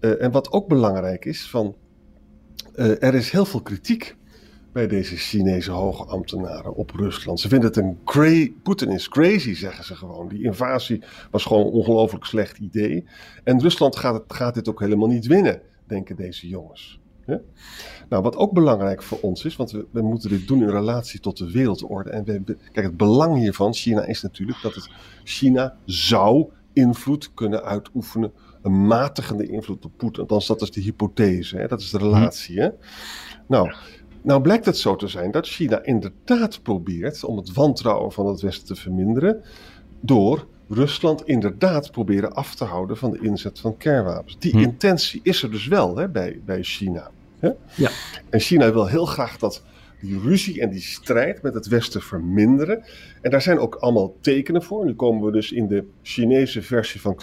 Eh, 0.00 0.22
en 0.22 0.30
wat 0.30 0.52
ook 0.52 0.68
belangrijk 0.68 1.24
is, 1.24 1.50
van, 1.50 1.76
eh, 2.74 3.02
er 3.02 3.14
is 3.14 3.30
heel 3.30 3.44
veel 3.44 3.62
kritiek 3.62 4.16
bij 4.72 4.86
deze 4.86 5.16
Chinese 5.16 5.70
hoge 5.70 6.04
ambtenaren 6.04 6.74
op 6.74 6.90
Rusland. 6.90 7.40
Ze 7.40 7.48
vinden 7.48 7.68
het 7.68 7.76
een 7.76 7.98
cra- 8.04 8.52
Poetin 8.62 8.90
is 8.90 9.08
crazy, 9.08 9.54
zeggen 9.54 9.84
ze 9.84 9.94
gewoon. 9.94 10.28
Die 10.28 10.44
invasie 10.44 11.02
was 11.30 11.44
gewoon 11.44 11.66
een 11.66 11.72
ongelooflijk 11.72 12.24
slecht 12.24 12.58
idee. 12.58 13.04
En 13.44 13.60
Rusland 13.60 13.96
gaat, 13.96 14.22
gaat 14.28 14.54
dit 14.54 14.68
ook 14.68 14.80
helemaal 14.80 15.08
niet 15.08 15.26
winnen, 15.26 15.60
denken 15.86 16.16
deze 16.16 16.48
jongens. 16.48 17.00
Nou, 18.08 18.22
wat 18.22 18.36
ook 18.36 18.52
belangrijk 18.52 19.02
voor 19.02 19.18
ons 19.20 19.44
is, 19.44 19.56
want 19.56 19.70
we, 19.70 19.86
we 19.90 20.02
moeten 20.02 20.28
dit 20.30 20.48
doen 20.48 20.62
in 20.62 20.68
relatie 20.68 21.20
tot 21.20 21.36
de 21.38 21.50
wereldorde. 21.50 22.10
En 22.10 22.24
we, 22.24 22.42
we- 22.44 22.56
kijk, 22.72 22.86
het 22.86 22.96
belang 22.96 23.36
hiervan, 23.36 23.74
China, 23.74 24.04
is 24.04 24.22
natuurlijk 24.22 24.58
dat 24.62 24.74
het 24.74 24.88
China 25.24 25.76
zou 25.84 26.50
invloed 26.72 27.34
kunnen 27.34 27.64
uitoefenen, 27.64 28.32
een 28.62 28.86
matigende 28.86 29.46
invloed 29.46 29.84
op 29.84 29.92
Poetin. 29.96 30.22
Althans, 30.22 30.46
dat 30.46 30.62
is 30.62 30.70
de 30.70 30.80
hypothese, 30.80 31.56
hè? 31.56 31.66
dat 31.66 31.80
is 31.80 31.90
de 31.90 31.98
relatie. 31.98 32.60
Hè? 32.60 32.68
Nou, 33.46 33.72
nou 34.22 34.40
blijkt 34.40 34.64
het 34.66 34.78
zo 34.78 34.96
te 34.96 35.08
zijn 35.08 35.30
dat 35.30 35.46
China 35.46 35.82
inderdaad 35.84 36.62
probeert 36.62 37.24
om 37.24 37.36
het 37.36 37.52
wantrouwen 37.52 38.12
van 38.12 38.26
het 38.26 38.40
Westen 38.40 38.66
te 38.66 38.74
verminderen 38.74 39.42
door 40.00 40.46
Rusland 40.74 41.26
inderdaad 41.26 41.90
proberen 41.90 42.32
af 42.32 42.54
te 42.54 42.64
houden 42.64 42.96
van 42.96 43.10
de 43.10 43.18
inzet 43.20 43.58
van 43.60 43.76
kernwapens. 43.76 44.38
Die 44.38 44.52
Hm. 44.52 44.58
intentie 44.58 45.20
is 45.22 45.42
er 45.42 45.50
dus 45.50 45.66
wel 45.66 45.96
hè, 45.96 46.08
bij, 46.08 46.40
bij 46.44 46.62
China. 46.62 47.10
Hè? 47.38 47.50
Ja. 47.76 47.90
En 48.30 48.40
China 48.40 48.72
wil 48.72 48.86
heel 48.86 49.06
graag 49.06 49.38
dat 49.38 49.62
die 50.00 50.20
ruzie 50.20 50.60
en 50.60 50.70
die 50.70 50.80
strijd 50.80 51.42
met 51.42 51.54
het 51.54 51.66
Westen 51.66 52.00
verminderen. 52.02 52.84
En 53.20 53.30
daar 53.30 53.42
zijn 53.42 53.58
ook 53.58 53.74
allemaal 53.74 54.14
tekenen 54.20 54.62
voor. 54.62 54.84
Nu 54.84 54.94
komen 54.94 55.24
we 55.24 55.32
dus 55.32 55.52
in 55.52 55.66
de 55.68 55.84
Chinese 56.02 56.62
versie 56.62 57.00
van 57.00 57.14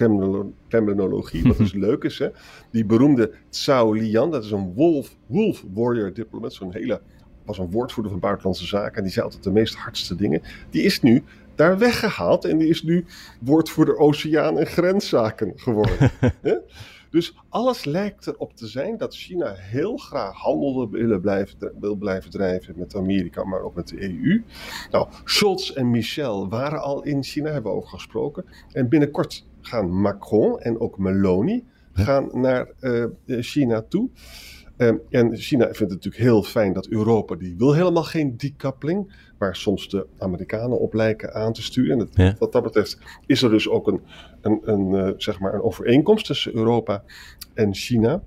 Kremlinologie, 0.67 1.43
wat 1.43 1.57
dus 1.57 1.73
leuk 1.88 2.03
is. 2.03 2.19
Hè? 2.19 2.27
Die 2.71 2.85
beroemde 2.85 3.31
Zhao 3.49 3.93
Lian, 3.93 4.31
dat 4.31 4.43
is 4.43 4.51
een 4.51 4.73
wolf, 4.73 5.15
wolf 5.25 5.63
warrior 5.73 6.13
diplomat, 6.13 6.53
zo'n 6.53 6.73
hele, 6.73 7.01
was 7.45 7.57
een 7.57 7.71
woordvoerder 7.71 8.12
van 8.12 8.21
buitenlandse 8.21 8.65
zaken. 8.65 8.97
En 8.97 9.03
die 9.03 9.12
zei 9.12 9.25
altijd 9.25 9.43
de 9.43 9.51
meest 9.51 9.75
hardste 9.75 10.15
dingen. 10.15 10.41
Die 10.69 10.83
is 10.83 11.01
nu 11.01 11.23
daar 11.59 11.77
weggehaald 11.77 12.45
en 12.45 12.57
die 12.57 12.67
is 12.67 12.83
nu 12.83 13.05
woordvoerder 13.41 13.97
oceaan- 13.97 14.59
en 14.59 14.65
grenszaken 14.65 15.53
geworden. 15.55 16.11
Dus 17.11 17.37
alles 17.49 17.85
lijkt 17.85 18.27
erop 18.27 18.55
te 18.55 18.67
zijn 18.67 18.97
dat 18.97 19.15
China 19.15 19.53
heel 19.55 19.97
graag 19.97 20.35
handel 20.35 20.89
wil 20.89 21.19
blijven, 21.19 21.73
wil 21.79 21.95
blijven 21.95 22.31
drijven 22.31 22.73
met 22.77 22.95
Amerika, 22.95 23.43
maar 23.43 23.61
ook 23.61 23.75
met 23.75 23.87
de 23.87 24.01
EU. 24.01 24.43
Nou, 24.91 25.07
Scholz 25.23 25.71
en 25.71 25.89
Michel 25.89 26.49
waren 26.49 26.81
al 26.81 27.03
in 27.03 27.23
China, 27.23 27.51
hebben 27.51 27.71
we 27.71 27.77
over 27.77 27.89
gesproken. 27.89 28.45
En 28.71 28.89
binnenkort 28.89 29.45
gaan 29.61 30.01
Macron 30.01 30.59
en 30.59 30.79
ook 30.79 30.97
Meloni 30.97 31.65
gaan 31.93 32.29
naar 32.33 32.69
eh, 32.79 33.05
China 33.25 33.81
toe. 33.81 34.09
Ehm, 34.79 34.95
en 35.09 35.35
China 35.37 35.63
vindt 35.63 35.79
het 35.79 35.89
natuurlijk 35.89 36.23
heel 36.23 36.43
fijn 36.43 36.73
dat 36.73 36.87
Europa, 36.87 37.35
die 37.35 37.55
wil 37.57 37.73
helemaal 37.73 38.03
geen 38.03 38.37
decoupling, 38.37 39.13
waar 39.37 39.55
soms 39.55 39.89
de 39.89 40.05
Amerikanen 40.17 40.79
op 40.79 40.93
lijken 40.93 41.33
aan 41.33 41.53
te 41.53 41.61
sturen. 41.61 41.99
En 41.99 42.09
Ja. 42.13 42.35
wat 42.39 42.51
dat 42.51 42.63
betreft 42.63 42.97
is 43.25 43.41
er 43.41 43.49
dus 43.49 43.69
ook 43.69 43.87
een, 43.87 44.01
een, 44.41 44.59
een, 44.63 44.95
eh, 44.95 45.13
zeg 45.17 45.39
maar 45.39 45.53
een 45.53 45.61
overeenkomst 45.61 46.25
tussen 46.25 46.55
Europa 46.55 47.03
en 47.53 47.73
China. 47.73 48.21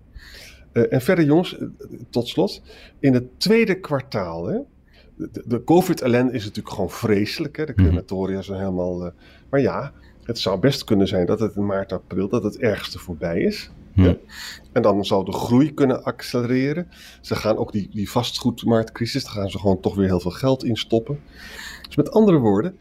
Eh, 0.73 0.93
en 0.93 1.01
verder 1.01 1.25
jongens, 1.25 1.59
eh, 1.59 1.67
tot 2.11 2.29
slot, 2.29 2.63
in 2.99 3.15
het 3.15 3.41
tweede 3.41 3.75
kwartaal, 3.81 4.47
hè, 4.47 4.59
de, 5.17 5.43
de 5.47 5.65
COVID-ellende 5.65 6.33
is 6.33 6.45
natuurlijk 6.45 6.75
gewoon 6.75 6.91
vreselijk. 6.91 7.57
Hè? 7.57 7.65
De 7.65 7.73
Mhm. 7.77 7.83
crematoria 7.85 8.43
zijn 8.43 8.59
helemaal... 8.59 9.13
maar 9.51 9.61
ja, 9.61 9.93
het 10.25 10.39
zou 10.39 10.59
best 10.61 10.85
kunnen 10.85 11.09
zijn 11.09 11.27
dat 11.27 11.41
het 11.41 11.57
in 11.57 11.67
maart, 11.67 11.93
april, 11.93 12.29
dat 12.29 12.43
het 12.43 12.59
ergste 12.59 12.99
voorbij 12.99 13.41
is. 13.41 13.71
Hm. 13.93 14.03
Ja. 14.03 14.17
En 14.73 14.83
dan 14.83 15.05
zou 15.05 15.25
de 15.25 15.33
groei 15.33 15.75
kunnen 15.75 16.05
accelereren. 16.05 16.89
Ze 17.21 17.35
gaan 17.35 17.57
ook 17.57 17.73
die, 17.73 17.89
die 17.93 18.11
vastgoedmarktcrisis, 18.11 19.25
daar 19.25 19.33
gaan 19.33 19.51
ze 19.51 19.59
gewoon 19.59 19.81
toch 19.81 19.95
weer 19.95 20.07
heel 20.07 20.21
veel 20.21 20.31
geld 20.31 20.65
in 20.65 20.77
stoppen. 20.77 21.21
Dus 21.87 21.97
met 21.97 22.11
andere 22.11 22.39
woorden, 22.39 22.77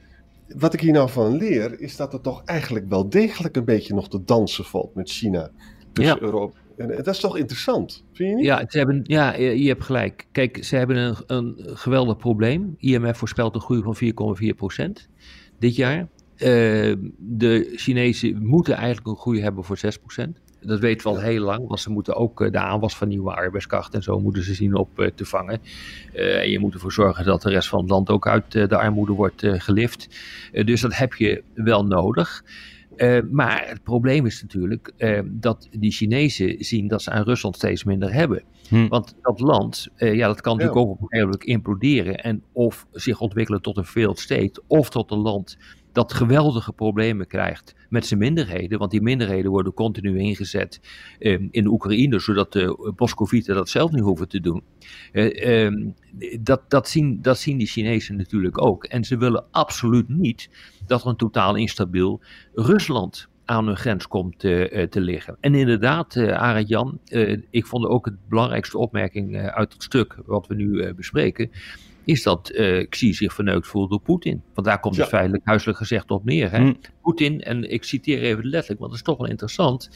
wat 0.57 0.73
ik 0.73 0.81
hier 0.81 0.93
nou 0.93 1.09
van 1.09 1.37
leer, 1.37 1.79
is 1.79 1.95
dat 1.95 2.13
er 2.13 2.21
toch 2.21 2.41
eigenlijk 2.45 2.89
wel 2.89 3.09
degelijk 3.09 3.55
een 3.55 3.65
beetje 3.65 3.93
nog 3.93 4.09
te 4.09 4.23
dansen 4.23 4.65
valt 4.65 4.95
met 4.95 5.09
China. 5.09 5.51
Tussen 5.93 6.15
Ja. 6.15 6.21
Europa. 6.21 6.59
En 6.77 6.87
dat 6.87 7.07
is 7.07 7.19
toch 7.19 7.37
interessant, 7.37 8.03
vind 8.13 8.29
je 8.29 8.35
niet? 8.35 8.45
Ja, 8.45 8.65
ze 8.67 8.77
hebben, 8.77 9.01
ja, 9.03 9.35
je 9.35 9.63
je 9.63 9.67
hebt 9.67 9.83
gelijk. 9.83 10.27
Kijk, 10.31 10.63
ze 10.63 10.75
hebben 10.75 10.97
een, 10.97 11.15
een 11.27 11.77
geweldig 11.77 12.17
probleem. 12.17 12.75
IMF 12.77 13.17
voorspelt 13.17 13.55
een 13.55 13.61
groei 13.61 13.81
van 13.81 13.95
4,4% 14.99 15.07
dit 15.59 15.75
jaar. 15.75 16.07
Eh, 16.35 16.47
de 17.17 17.71
Chinezen 17.75 18.45
moeten 18.45 18.73
eigenlijk 18.73 19.07
een 19.07 19.17
groei 19.17 19.41
hebben 19.41 19.63
voor 19.63 19.77
6%. 19.77 20.40
Dat 20.61 20.79
weten 20.79 21.07
we 21.07 21.17
al 21.17 21.21
heel 21.21 21.43
lang, 21.43 21.67
want 21.67 21.79
ze 21.79 21.89
moeten 21.91 22.15
ook 22.15 22.41
eh, 22.41 22.51
de 22.51 22.59
aanwas 22.59 22.95
van 22.95 23.07
nieuwe 23.07 23.33
arbeidskracht 23.33 23.93
en 23.93 24.03
zo 24.03 24.19
moeten 24.19 24.43
ze 24.43 24.53
zien 24.53 24.75
op 24.75 24.99
eh, 24.99 25.07
te 25.15 25.25
vangen. 25.25 25.59
Eh, 26.13 26.39
en 26.39 26.49
je 26.49 26.59
moet 26.59 26.73
ervoor 26.73 26.91
zorgen 26.91 27.25
dat 27.25 27.41
de 27.41 27.49
rest 27.49 27.69
van 27.69 27.79
het 27.79 27.89
land 27.89 28.09
ook 28.09 28.27
uit 28.27 28.51
de 28.51 28.77
armoede 28.77 29.11
wordt 29.11 29.45
gelift. 29.45 30.07
Dus 30.51 30.81
dat 30.81 30.95
heb 30.95 31.13
je 31.13 31.43
wel 31.53 31.85
nodig. 31.85 32.43
Maar 33.31 33.67
het 33.67 33.83
probleem 33.83 34.25
is 34.25 34.41
natuurlijk 34.41 34.93
dat 35.25 35.67
die 35.71 35.91
Chinezen 35.91 36.55
zien 36.59 36.87
dat 36.87 37.01
ze 37.01 37.11
aan 37.11 37.23
Rusland 37.23 37.55
steeds 37.55 37.83
minder 37.83 38.13
hebben. 38.13 38.43
Hm. 38.69 38.87
Want 38.87 39.15
dat 39.21 39.39
land, 39.39 39.87
ja, 39.95 40.27
dat 40.27 40.41
kan 40.41 40.57
Ja. 40.57 40.57
natuurlijk 40.59 40.87
ook 40.87 40.95
op 40.95 41.01
een 41.01 41.07
gegeven 41.07 41.29
moment 41.29 41.43
imploderen 41.43 42.17
en 42.17 42.43
of 42.51 42.87
zich 42.91 43.19
ontwikkelen 43.19 43.61
tot 43.61 43.77
een 43.77 43.85
failed 43.85 44.19
state, 44.19 44.61
of 44.67 44.89
tot 44.89 45.11
een 45.11 45.17
land 45.17 45.57
dat 45.91 46.13
geweldige 46.13 46.73
problemen 46.73 47.27
krijgt 47.27 47.75
met 47.89 48.05
zijn 48.05 48.19
minderheden, 48.19 48.79
want 48.79 48.91
die 48.91 49.01
minderheden 49.01 49.51
worden 49.51 49.73
continu 49.73 50.19
ingezet 50.19 50.81
eh, 51.19 51.39
in 51.51 51.63
de 51.63 51.69
Oekraïne, 51.69 52.19
zodat 52.19 52.53
de 52.53 52.93
Moscovieten 52.95 53.55
dat 53.55 53.69
zelf 53.69 53.91
niet 53.91 54.03
hoeven 54.03 54.27
te 54.27 54.39
doen. 54.39 54.63
Eh, 55.11 55.63
ehm, 55.65 55.89
dat, 56.39 56.61
dat, 56.67 56.89
zien, 56.89 57.21
dat 57.21 57.37
zien 57.37 57.57
die 57.57 57.67
Chinezen 57.67 58.15
natuurlijk 58.15 58.61
ook. 58.61 58.83
En 58.83 59.03
ze 59.03 59.17
willen 59.17 59.45
absoluut 59.51 60.09
niet 60.09 60.49
dat 60.85 61.01
er 61.01 61.07
een 61.07 61.15
totaal 61.15 61.55
instabiel 61.55 62.21
Rusland 62.53 63.29
aan 63.45 63.65
hun 63.65 63.77
grens 63.77 64.07
komt 64.07 64.39
te 64.39 64.89
liggen. 64.91 65.37
En 65.39 65.55
inderdaad, 65.55 66.17
Arend 66.17 66.67
Jan, 66.67 66.99
ik 67.49 67.65
vond 67.65 67.85
ook 67.85 68.05
het 68.05 68.27
belangrijkste 68.29 68.77
opmerking 68.77 69.37
uit 69.37 69.73
het 69.73 69.83
stuk 69.83 70.17
wat 70.25 70.47
we 70.47 70.55
nu 70.55 70.93
bespreken 70.93 71.51
is 72.05 72.23
dat 72.23 72.51
uh, 72.53 72.87
Xi 72.89 73.13
zich 73.13 73.33
verneukt 73.33 73.67
voelt 73.67 73.89
door 73.89 74.01
Poetin. 74.01 74.41
Want 74.53 74.67
daar 74.67 74.79
komt 74.79 74.97
het 74.97 75.07
feitelijk 75.07 75.45
huiselijk 75.45 75.77
gezegd 75.77 76.11
op 76.11 76.25
neer. 76.25 76.51
Hè? 76.51 76.59
Mm. 76.59 76.77
Poetin, 77.01 77.41
en 77.41 77.71
ik 77.71 77.83
citeer 77.83 78.21
even 78.21 78.43
letterlijk, 78.45 78.79
want 78.79 78.91
dat 78.91 78.99
is 78.99 79.05
toch 79.05 79.17
wel 79.17 79.27
interessant 79.27 79.89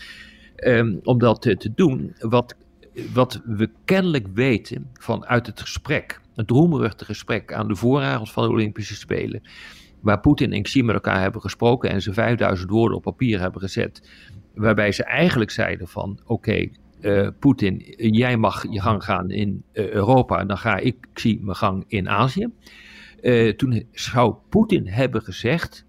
um, 0.56 1.00
om 1.04 1.20
dat 1.20 1.42
te, 1.42 1.58
te, 1.58 1.72
doen. 1.76 2.16
Wat, 2.20 2.56
wat 3.14 3.42
we 3.46 3.70
kennelijk 3.86 4.28
weten 4.34 4.90
vanuit 4.94 5.46
het 5.48 5.62
gesprek, 5.62 6.22
het 6.36 6.50
roemruchte 6.50 7.06
gesprek 7.06 7.54
aan 7.54 7.68
de 7.68 7.76
vooravond 7.76 8.32
van 8.32 8.44
de 8.44 8.50
Olympische 8.50 8.96
Spelen, 8.96 9.42
waar 10.02 10.20
Poetin 10.20 10.54
en 10.54 10.62
Xi 10.62 10.84
met 10.84 10.96
elkaar 10.96 11.22
hebben 11.22 11.42
gesproken 11.42 11.90
en 11.90 12.02
ze 12.02 12.14
5000 12.14 12.70
woorden 12.70 12.98
op 12.98 13.04
papier 13.04 13.40
hebben 13.40 13.62
gezet, 13.62 14.10
waarbij 14.54 14.92
ze 14.92 15.04
eigenlijk 15.04 15.52
zeiden 15.52 15.88
van 15.88 16.20
oké, 16.26 16.70
uh, 17.06 17.28
Poetin, 17.40 17.78
jij 17.98 18.38
mag 18.38 18.72
je 18.72 18.82
gang 18.82 19.04
gaan 19.04 19.32
in 19.32 19.64
uh, 19.74 19.90
Europa 19.90 20.40
en 20.40 20.48
dan 20.48 20.58
ga 20.58 20.78
ik, 20.78 20.96
zie 21.14 21.40
mijn 21.42 21.56
gang 21.56 21.84
in 21.88 22.10
Azië. 22.10 22.50
Uh, 23.22 23.54
toen 23.54 23.88
zou 23.92 24.36
Poetin 24.50 24.88
hebben 24.88 25.22
gezegd 25.22 25.86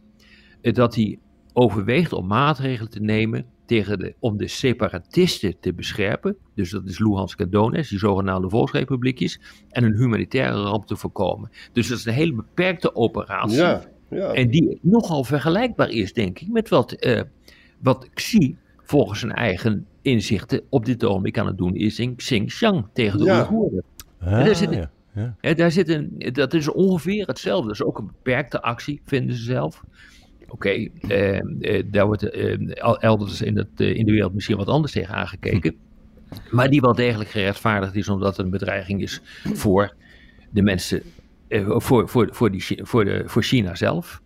dat 0.61 0.95
hij 0.95 1.19
overweegt 1.53 2.13
om 2.13 2.27
maatregelen 2.27 2.91
te 2.91 3.01
nemen 3.01 3.47
tegen 3.67 3.99
de, 3.99 4.15
om 4.19 4.37
de 4.37 4.49
separatisten 4.49 5.61
te 5.61 5.75
bescherpen. 5.75 6.37
Dus 6.55 6.71
dat 6.71 6.87
is 6.87 6.99
Luhansk 6.99 7.41
en 7.41 7.51
Donetsk, 7.51 7.91
die 7.91 7.99
zogenaamde 7.99 8.49
volksrepubliekjes. 8.49 9.41
En 9.69 9.85
een 9.85 9.97
humanitaire 9.97 10.63
ramp 10.63 10.87
te 10.87 10.97
voorkomen. 10.97 11.51
Dus 11.73 11.89
dat 11.89 11.99
is 11.99 12.05
een 12.05 12.13
hele 12.13 12.35
beperkte 12.35 12.95
operatie. 12.95 13.57
Ja, 13.57 13.83
ja. 14.11 14.33
En 14.33 14.51
die 14.51 14.79
nogal 14.83 15.25
vergelijkbaar 15.25 15.91
is, 15.91 16.13
denk 16.13 16.39
ik, 16.39 16.49
met 16.49 16.69
wat, 16.69 17.07
wat 17.79 18.09
Xi 18.15 18.57
volgens 18.87 19.21
zijn 19.21 19.33
eigen 19.33 19.87
inzichten 20.03 20.63
op 20.69 20.85
dit 20.85 21.05
ogenblik 21.05 21.39
aan 21.39 21.47
het 21.47 21.59
doen 21.59 21.75
is 21.75 21.99
in 21.99 22.17
Xinjiang 22.17 22.87
tegen 22.93 23.19
de 23.19 23.25
ja. 23.25 23.37
Oeigoeren. 23.37 23.83
Ah, 24.21 24.31
daar 24.31 24.57
zit, 24.57 24.71
ja. 24.73 24.91
Ja. 25.41 25.55
daar 25.55 25.71
zit 25.71 25.89
een, 25.89 26.15
dat 26.33 26.55
is 26.55 26.69
ongeveer 26.69 27.27
hetzelfde. 27.27 27.67
Dat 27.67 27.75
is 27.75 27.83
ook 27.83 27.99
een 27.99 28.07
beperkte 28.07 28.63
actie, 28.63 29.01
vinden 29.05 29.37
ze 29.37 29.43
zelf. 29.43 29.85
Oké, 30.49 30.69
eh, 30.69 31.39
eh, 31.61 31.85
daar 31.87 32.07
wordt 32.07 32.31
eh, 32.31 33.03
elders 33.03 33.43
in, 33.43 33.57
het, 33.57 33.81
in 33.81 34.07
de 34.07 34.13
wereld 34.13 34.35
misschien 34.35 34.57
wat 34.57 34.69
anders 34.69 34.93
tegen 34.93 35.15
aangekeken. 35.15 35.75
Maar 36.51 36.69
die 36.69 36.81
wel 36.81 36.95
degelijk 36.95 37.31
gerechtvaardigd 37.31 37.95
is, 37.95 38.09
omdat 38.09 38.37
het 38.37 38.47
een 38.47 38.51
bedreiging 38.51 39.03
is 39.03 39.21
voor 39.53 39.95
de 40.51 40.63
mensen, 40.63 41.03
voor, 41.49 42.09
voor, 42.09 42.29
voor, 42.33 42.51
die, 42.51 42.65
voor, 42.83 43.05
de, 43.05 43.23
voor 43.27 43.43
China 43.43 43.75
zelf. 43.75 44.23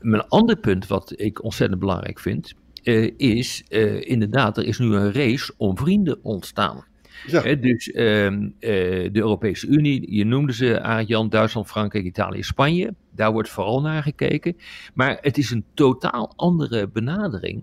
Een 0.00 0.28
ander 0.28 0.56
punt 0.56 0.86
wat 0.86 1.12
ik 1.16 1.42
ontzettend 1.42 1.80
belangrijk 1.80 2.18
vind, 2.18 2.54
uh, 2.86 3.10
is 3.16 3.64
uh, 3.68 4.08
inderdaad, 4.08 4.56
er 4.56 4.64
is 4.64 4.78
nu 4.78 4.94
een 4.94 5.12
race 5.12 5.54
om 5.56 5.78
vrienden 5.78 6.18
ontstaan. 6.22 6.84
Ja. 7.26 7.54
dus 7.54 7.88
uh, 7.88 7.94
de 7.98 9.10
Europese 9.12 9.66
Unie, 9.66 10.14
je 10.14 10.24
noemde 10.24 10.52
ze 10.52 10.82
Arjan, 10.82 11.28
Duitsland, 11.28 11.66
Frankrijk, 11.66 12.04
Italië, 12.04 12.42
Spanje. 12.42 12.94
Daar 13.14 13.32
wordt 13.32 13.48
vooral 13.48 13.80
naar 13.80 14.02
gekeken. 14.02 14.56
Maar 14.94 15.18
het 15.20 15.38
is 15.38 15.50
een 15.50 15.64
totaal 15.74 16.32
andere 16.36 16.88
benadering 16.88 17.62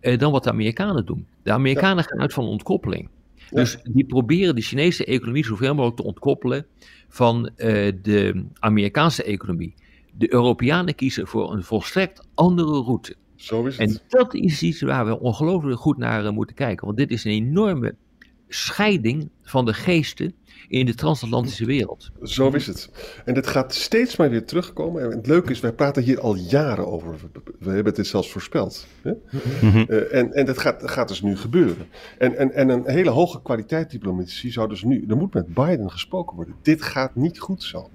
dan 0.00 0.32
wat 0.32 0.44
de 0.44 0.50
Amerikanen 0.50 1.06
doen. 1.06 1.26
De 1.42 1.52
Amerikanen 1.52 2.04
gaan 2.04 2.20
uit 2.20 2.32
van 2.32 2.44
ontkoppeling. 2.44 3.08
Dus 3.50 3.78
die 3.82 4.06
proberen 4.06 4.54
de 4.54 4.62
Chinese 4.62 5.04
economie 5.04 5.44
zoveel 5.44 5.74
mogelijk 5.74 5.96
te 5.96 6.06
ontkoppelen 6.06 6.66
van 7.08 7.50
de 8.02 8.44
Amerikaanse 8.58 9.22
economie. 9.22 9.74
De 10.12 10.32
Europeanen 10.32 10.94
kiezen 10.94 11.26
voor 11.26 11.52
een 11.52 11.64
volstrekt 11.64 12.28
andere 12.34 12.82
route. 12.82 13.16
Zo 13.38 13.64
is 13.64 13.78
het. 13.78 13.90
En 13.90 13.98
dat 14.08 14.34
is 14.34 14.62
iets 14.62 14.80
waar 14.80 15.06
we 15.06 15.20
ongelooflijk 15.20 15.80
goed 15.80 15.98
naar 15.98 16.24
eh, 16.24 16.32
moeten 16.32 16.56
kijken. 16.56 16.86
Want 16.86 16.98
dit 16.98 17.10
is 17.10 17.24
een 17.24 17.32
enorme 17.32 17.94
scheiding 18.48 19.28
van 19.42 19.64
de 19.64 19.74
geesten 19.74 20.34
in 20.68 20.86
de 20.86 20.94
transatlantische 20.94 21.64
wereld. 21.64 22.10
Zo 22.22 22.50
is 22.50 22.66
het. 22.66 22.90
En 23.24 23.34
dit 23.34 23.46
gaat 23.46 23.74
steeds 23.74 24.16
maar 24.16 24.30
weer 24.30 24.44
terugkomen. 24.44 25.02
En 25.02 25.10
het 25.10 25.26
leuke 25.26 25.50
is, 25.50 25.60
wij 25.60 25.72
praten 25.72 26.02
hier 26.02 26.20
al 26.20 26.34
jaren 26.34 26.86
over. 26.86 27.14
We 27.58 27.70
hebben 27.70 27.94
het 27.94 28.06
zelfs 28.06 28.30
voorspeld. 28.30 28.86
Hè? 29.02 29.12
Mhm. 29.60 29.84
Uh, 29.88 30.14
en, 30.14 30.32
en 30.32 30.46
dat 30.46 30.58
gaat, 30.58 30.90
gaat, 30.90 31.08
dus 31.08 31.22
nu 31.22 31.36
gebeuren. 31.36 31.86
En, 32.18 32.36
en, 32.36 32.52
en 32.52 32.68
een 32.68 32.82
hele 32.86 33.10
hoge 33.10 33.42
kwaliteit 33.42 33.90
diplomatie 33.90 34.52
zou 34.52 34.68
dus 34.68 34.82
nu... 34.82 35.04
Er 35.08 35.16
moet 35.16 35.34
met 35.34 35.54
Biden 35.54 35.90
gesproken 35.90 36.36
worden. 36.36 36.54
Dit 36.62 36.82
gaat 36.82 37.14
niet 37.14 37.38
goed 37.38 37.62
zo. 37.62 37.90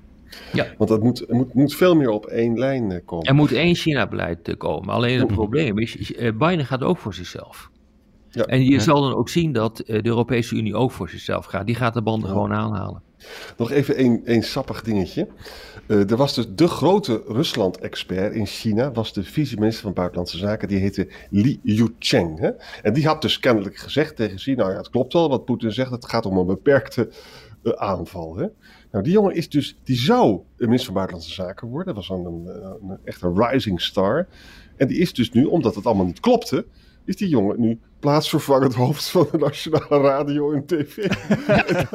Ja. 0.54 0.68
Want 0.78 0.90
dat 0.90 1.04
moet, 1.04 1.26
moet, 1.30 1.54
moet 1.54 1.76
veel 1.76 1.96
meer 1.96 2.10
op 2.10 2.26
één 2.26 2.58
lijn 2.58 2.92
eh, 2.92 3.00
komen. 3.06 3.26
Er 3.26 3.36
moet 3.36 3.52
één 3.52 3.76
China-beleid 3.76 4.48
eh, 4.48 4.58
komen. 4.58 4.94
Alleen 4.94 5.20
het 5.20 5.28
probleem 5.28 5.78
is, 5.78 6.16
eh, 6.16 6.32
Biden 6.38 6.66
gaat 6.66 6.84
ook 6.84 6.98
voor 6.98 7.14
zichzelf. 7.14 7.70
Ja. 8.30 8.44
En 8.46 8.64
je 8.66 8.80
zal 8.80 9.02
dan 9.02 9.14
ook 9.14 9.30
zien 9.30 9.54
dat 9.54 9.78
de 9.78 10.06
Europese 10.06 10.56
Unie 10.56 10.76
ook 10.76 10.92
voor 10.92 11.10
zichzelf 11.10 11.46
gaat. 11.46 11.66
Die 11.66 11.76
gaat 11.76 11.94
de 11.94 12.02
banden 12.02 12.30
gewoon 12.30 12.54
aanhalen. 12.54 13.02
Nog 13.58 13.72
even 13.72 13.96
één, 13.96 14.26
één 14.26 14.44
sappig 14.44 14.82
dingetje. 14.82 15.28
er 15.88 16.18
was 16.18 16.36
dus 16.36 16.46
de 16.56 16.68
grote 16.68 17.24
Rusland-expert 17.28 18.34
in 18.34 18.46
China, 18.46 18.92
was 18.92 19.14
de 19.14 19.24
vice-minister 19.24 19.84
van 19.84 19.94
Buitenlandse 19.94 20.38
Zaken, 20.38 20.68
die 20.68 20.80
heette 20.80 21.10
Li 21.30 21.60
Yucheng. 21.64 22.40
Hè? 22.40 22.50
En 22.82 22.94
die 22.94 23.08
had 23.08 23.22
dus 23.22 23.40
kennelijk 23.40 23.78
gezegd 23.78 24.16
tegen 24.16 24.36
Xi, 24.36 24.56
nou 24.56 24.72
ja, 24.72 24.78
het 24.78 24.90
klopt 24.90 25.14
wel 25.14 25.30
wat 25.30 25.46
Poetin 25.46 25.72
zegt, 25.72 25.92
het 25.92 26.10
gaat 26.10 26.26
om 26.26 26.38
een 26.38 26.46
beperkte 26.46 27.10
aanval. 27.72 28.36
Hè? 28.36 28.48
Nou, 28.94 29.06
die 29.06 29.14
jongen 29.14 29.36
is 29.36 29.50
dus, 29.50 29.78
die 29.84 29.96
zou 29.96 30.42
minister 30.58 30.86
van 30.86 30.94
Buitenlandse 30.94 31.34
Zaken 31.34 31.68
worden. 31.68 31.96
Dat 31.96 32.08
was 32.08 32.18
een, 32.18 32.26
een, 32.26 32.90
een 32.90 32.98
echte 33.04 33.32
rising 33.36 33.82
star. 33.82 34.28
En 34.78 34.88
die 34.88 34.98
is 34.98 35.14
dus 35.14 35.32
nu, 35.32 35.46
omdat 35.46 35.76
het 35.76 35.86
allemaal 35.86 36.06
niet 36.06 36.20
klopte, 36.20 36.66
is 37.06 37.16
die 37.16 37.28
jongen 37.28 37.60
nu 37.60 37.80
plaatsvervangend 38.00 38.74
hoofd 38.74 39.10
van 39.10 39.28
de 39.32 39.38
Nationale 39.38 40.02
Radio 40.02 40.52
en 40.52 40.66
TV. 40.66 40.96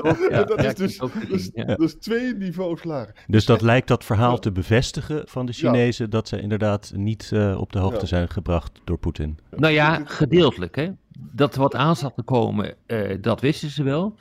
Ja, 0.31 0.45
dat, 0.45 0.65
is 0.65 0.75
dus, 0.75 0.99
dus, 1.29 1.51
dus, 1.77 1.95
twee 1.95 2.35
niveaus 2.35 2.85
lager. 2.85 3.25
Dus 3.27 3.45
dat 3.45 3.61
lijkt 3.61 3.89
dat 3.89 4.05
verhaal 4.05 4.39
te 4.39 4.53
bevestigen 4.53 5.23
van 5.29 5.47
de 5.47 5.53
Chinezen, 5.53 6.11
dat 6.11 6.29
ze 6.29 6.41
inderdaad 6.41 6.93
niet 6.95 7.31
uh, 7.35 7.61
op 7.61 7.73
de 7.73 7.79
hoogte 7.79 8.07
zijn 8.07 8.29
gebracht 8.29 8.81
door 8.85 8.99
Poetin. 8.99 9.39
Nou 9.51 9.73
ja, 9.73 10.03
gedeeltelijk. 10.05 10.77
Hè? 10.77 10.91
Dat 11.19 11.55
wat 11.55 11.75
aan 11.75 11.97
zat 11.97 12.15
te 12.15 12.23
komen, 12.23 12.75
uh, 12.87 13.17
dat 13.21 13.41
wisten 13.41 13.71
ze 13.71 13.83
wel, 13.83 14.15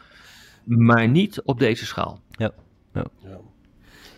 maar 0.64 1.08
niet 1.08 1.42
op 1.42 1.60
deze 1.60 1.86
schaal. 1.86 2.20
Ja. 2.32 2.52
Ja. 3.24 3.40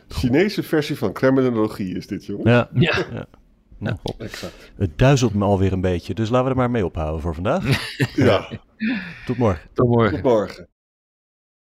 Chinese 0.07 0.63
versie 0.63 0.97
van 0.97 1.13
criminologie 1.13 1.95
is 1.95 2.07
dit, 2.07 2.25
jongens. 2.25 2.49
Ja. 2.49 2.69
ja. 2.73 3.05
ja. 3.13 3.25
Nou, 3.77 3.97
exact. 4.17 4.71
Het 4.75 4.97
duizelt 4.97 5.33
me 5.33 5.45
alweer 5.45 5.73
een 5.73 5.81
beetje, 5.81 6.13
dus 6.13 6.29
laten 6.29 6.45
we 6.45 6.51
er 6.51 6.57
maar 6.57 6.71
mee 6.71 6.85
ophouden 6.85 7.21
voor 7.21 7.33
vandaag. 7.33 7.63
ja. 8.15 8.51
Tot 9.25 9.37
morgen. 9.37 9.69
Tot 9.73 9.87
morgen. 9.87 10.13
Tot 10.13 10.23
morgen. 10.23 10.67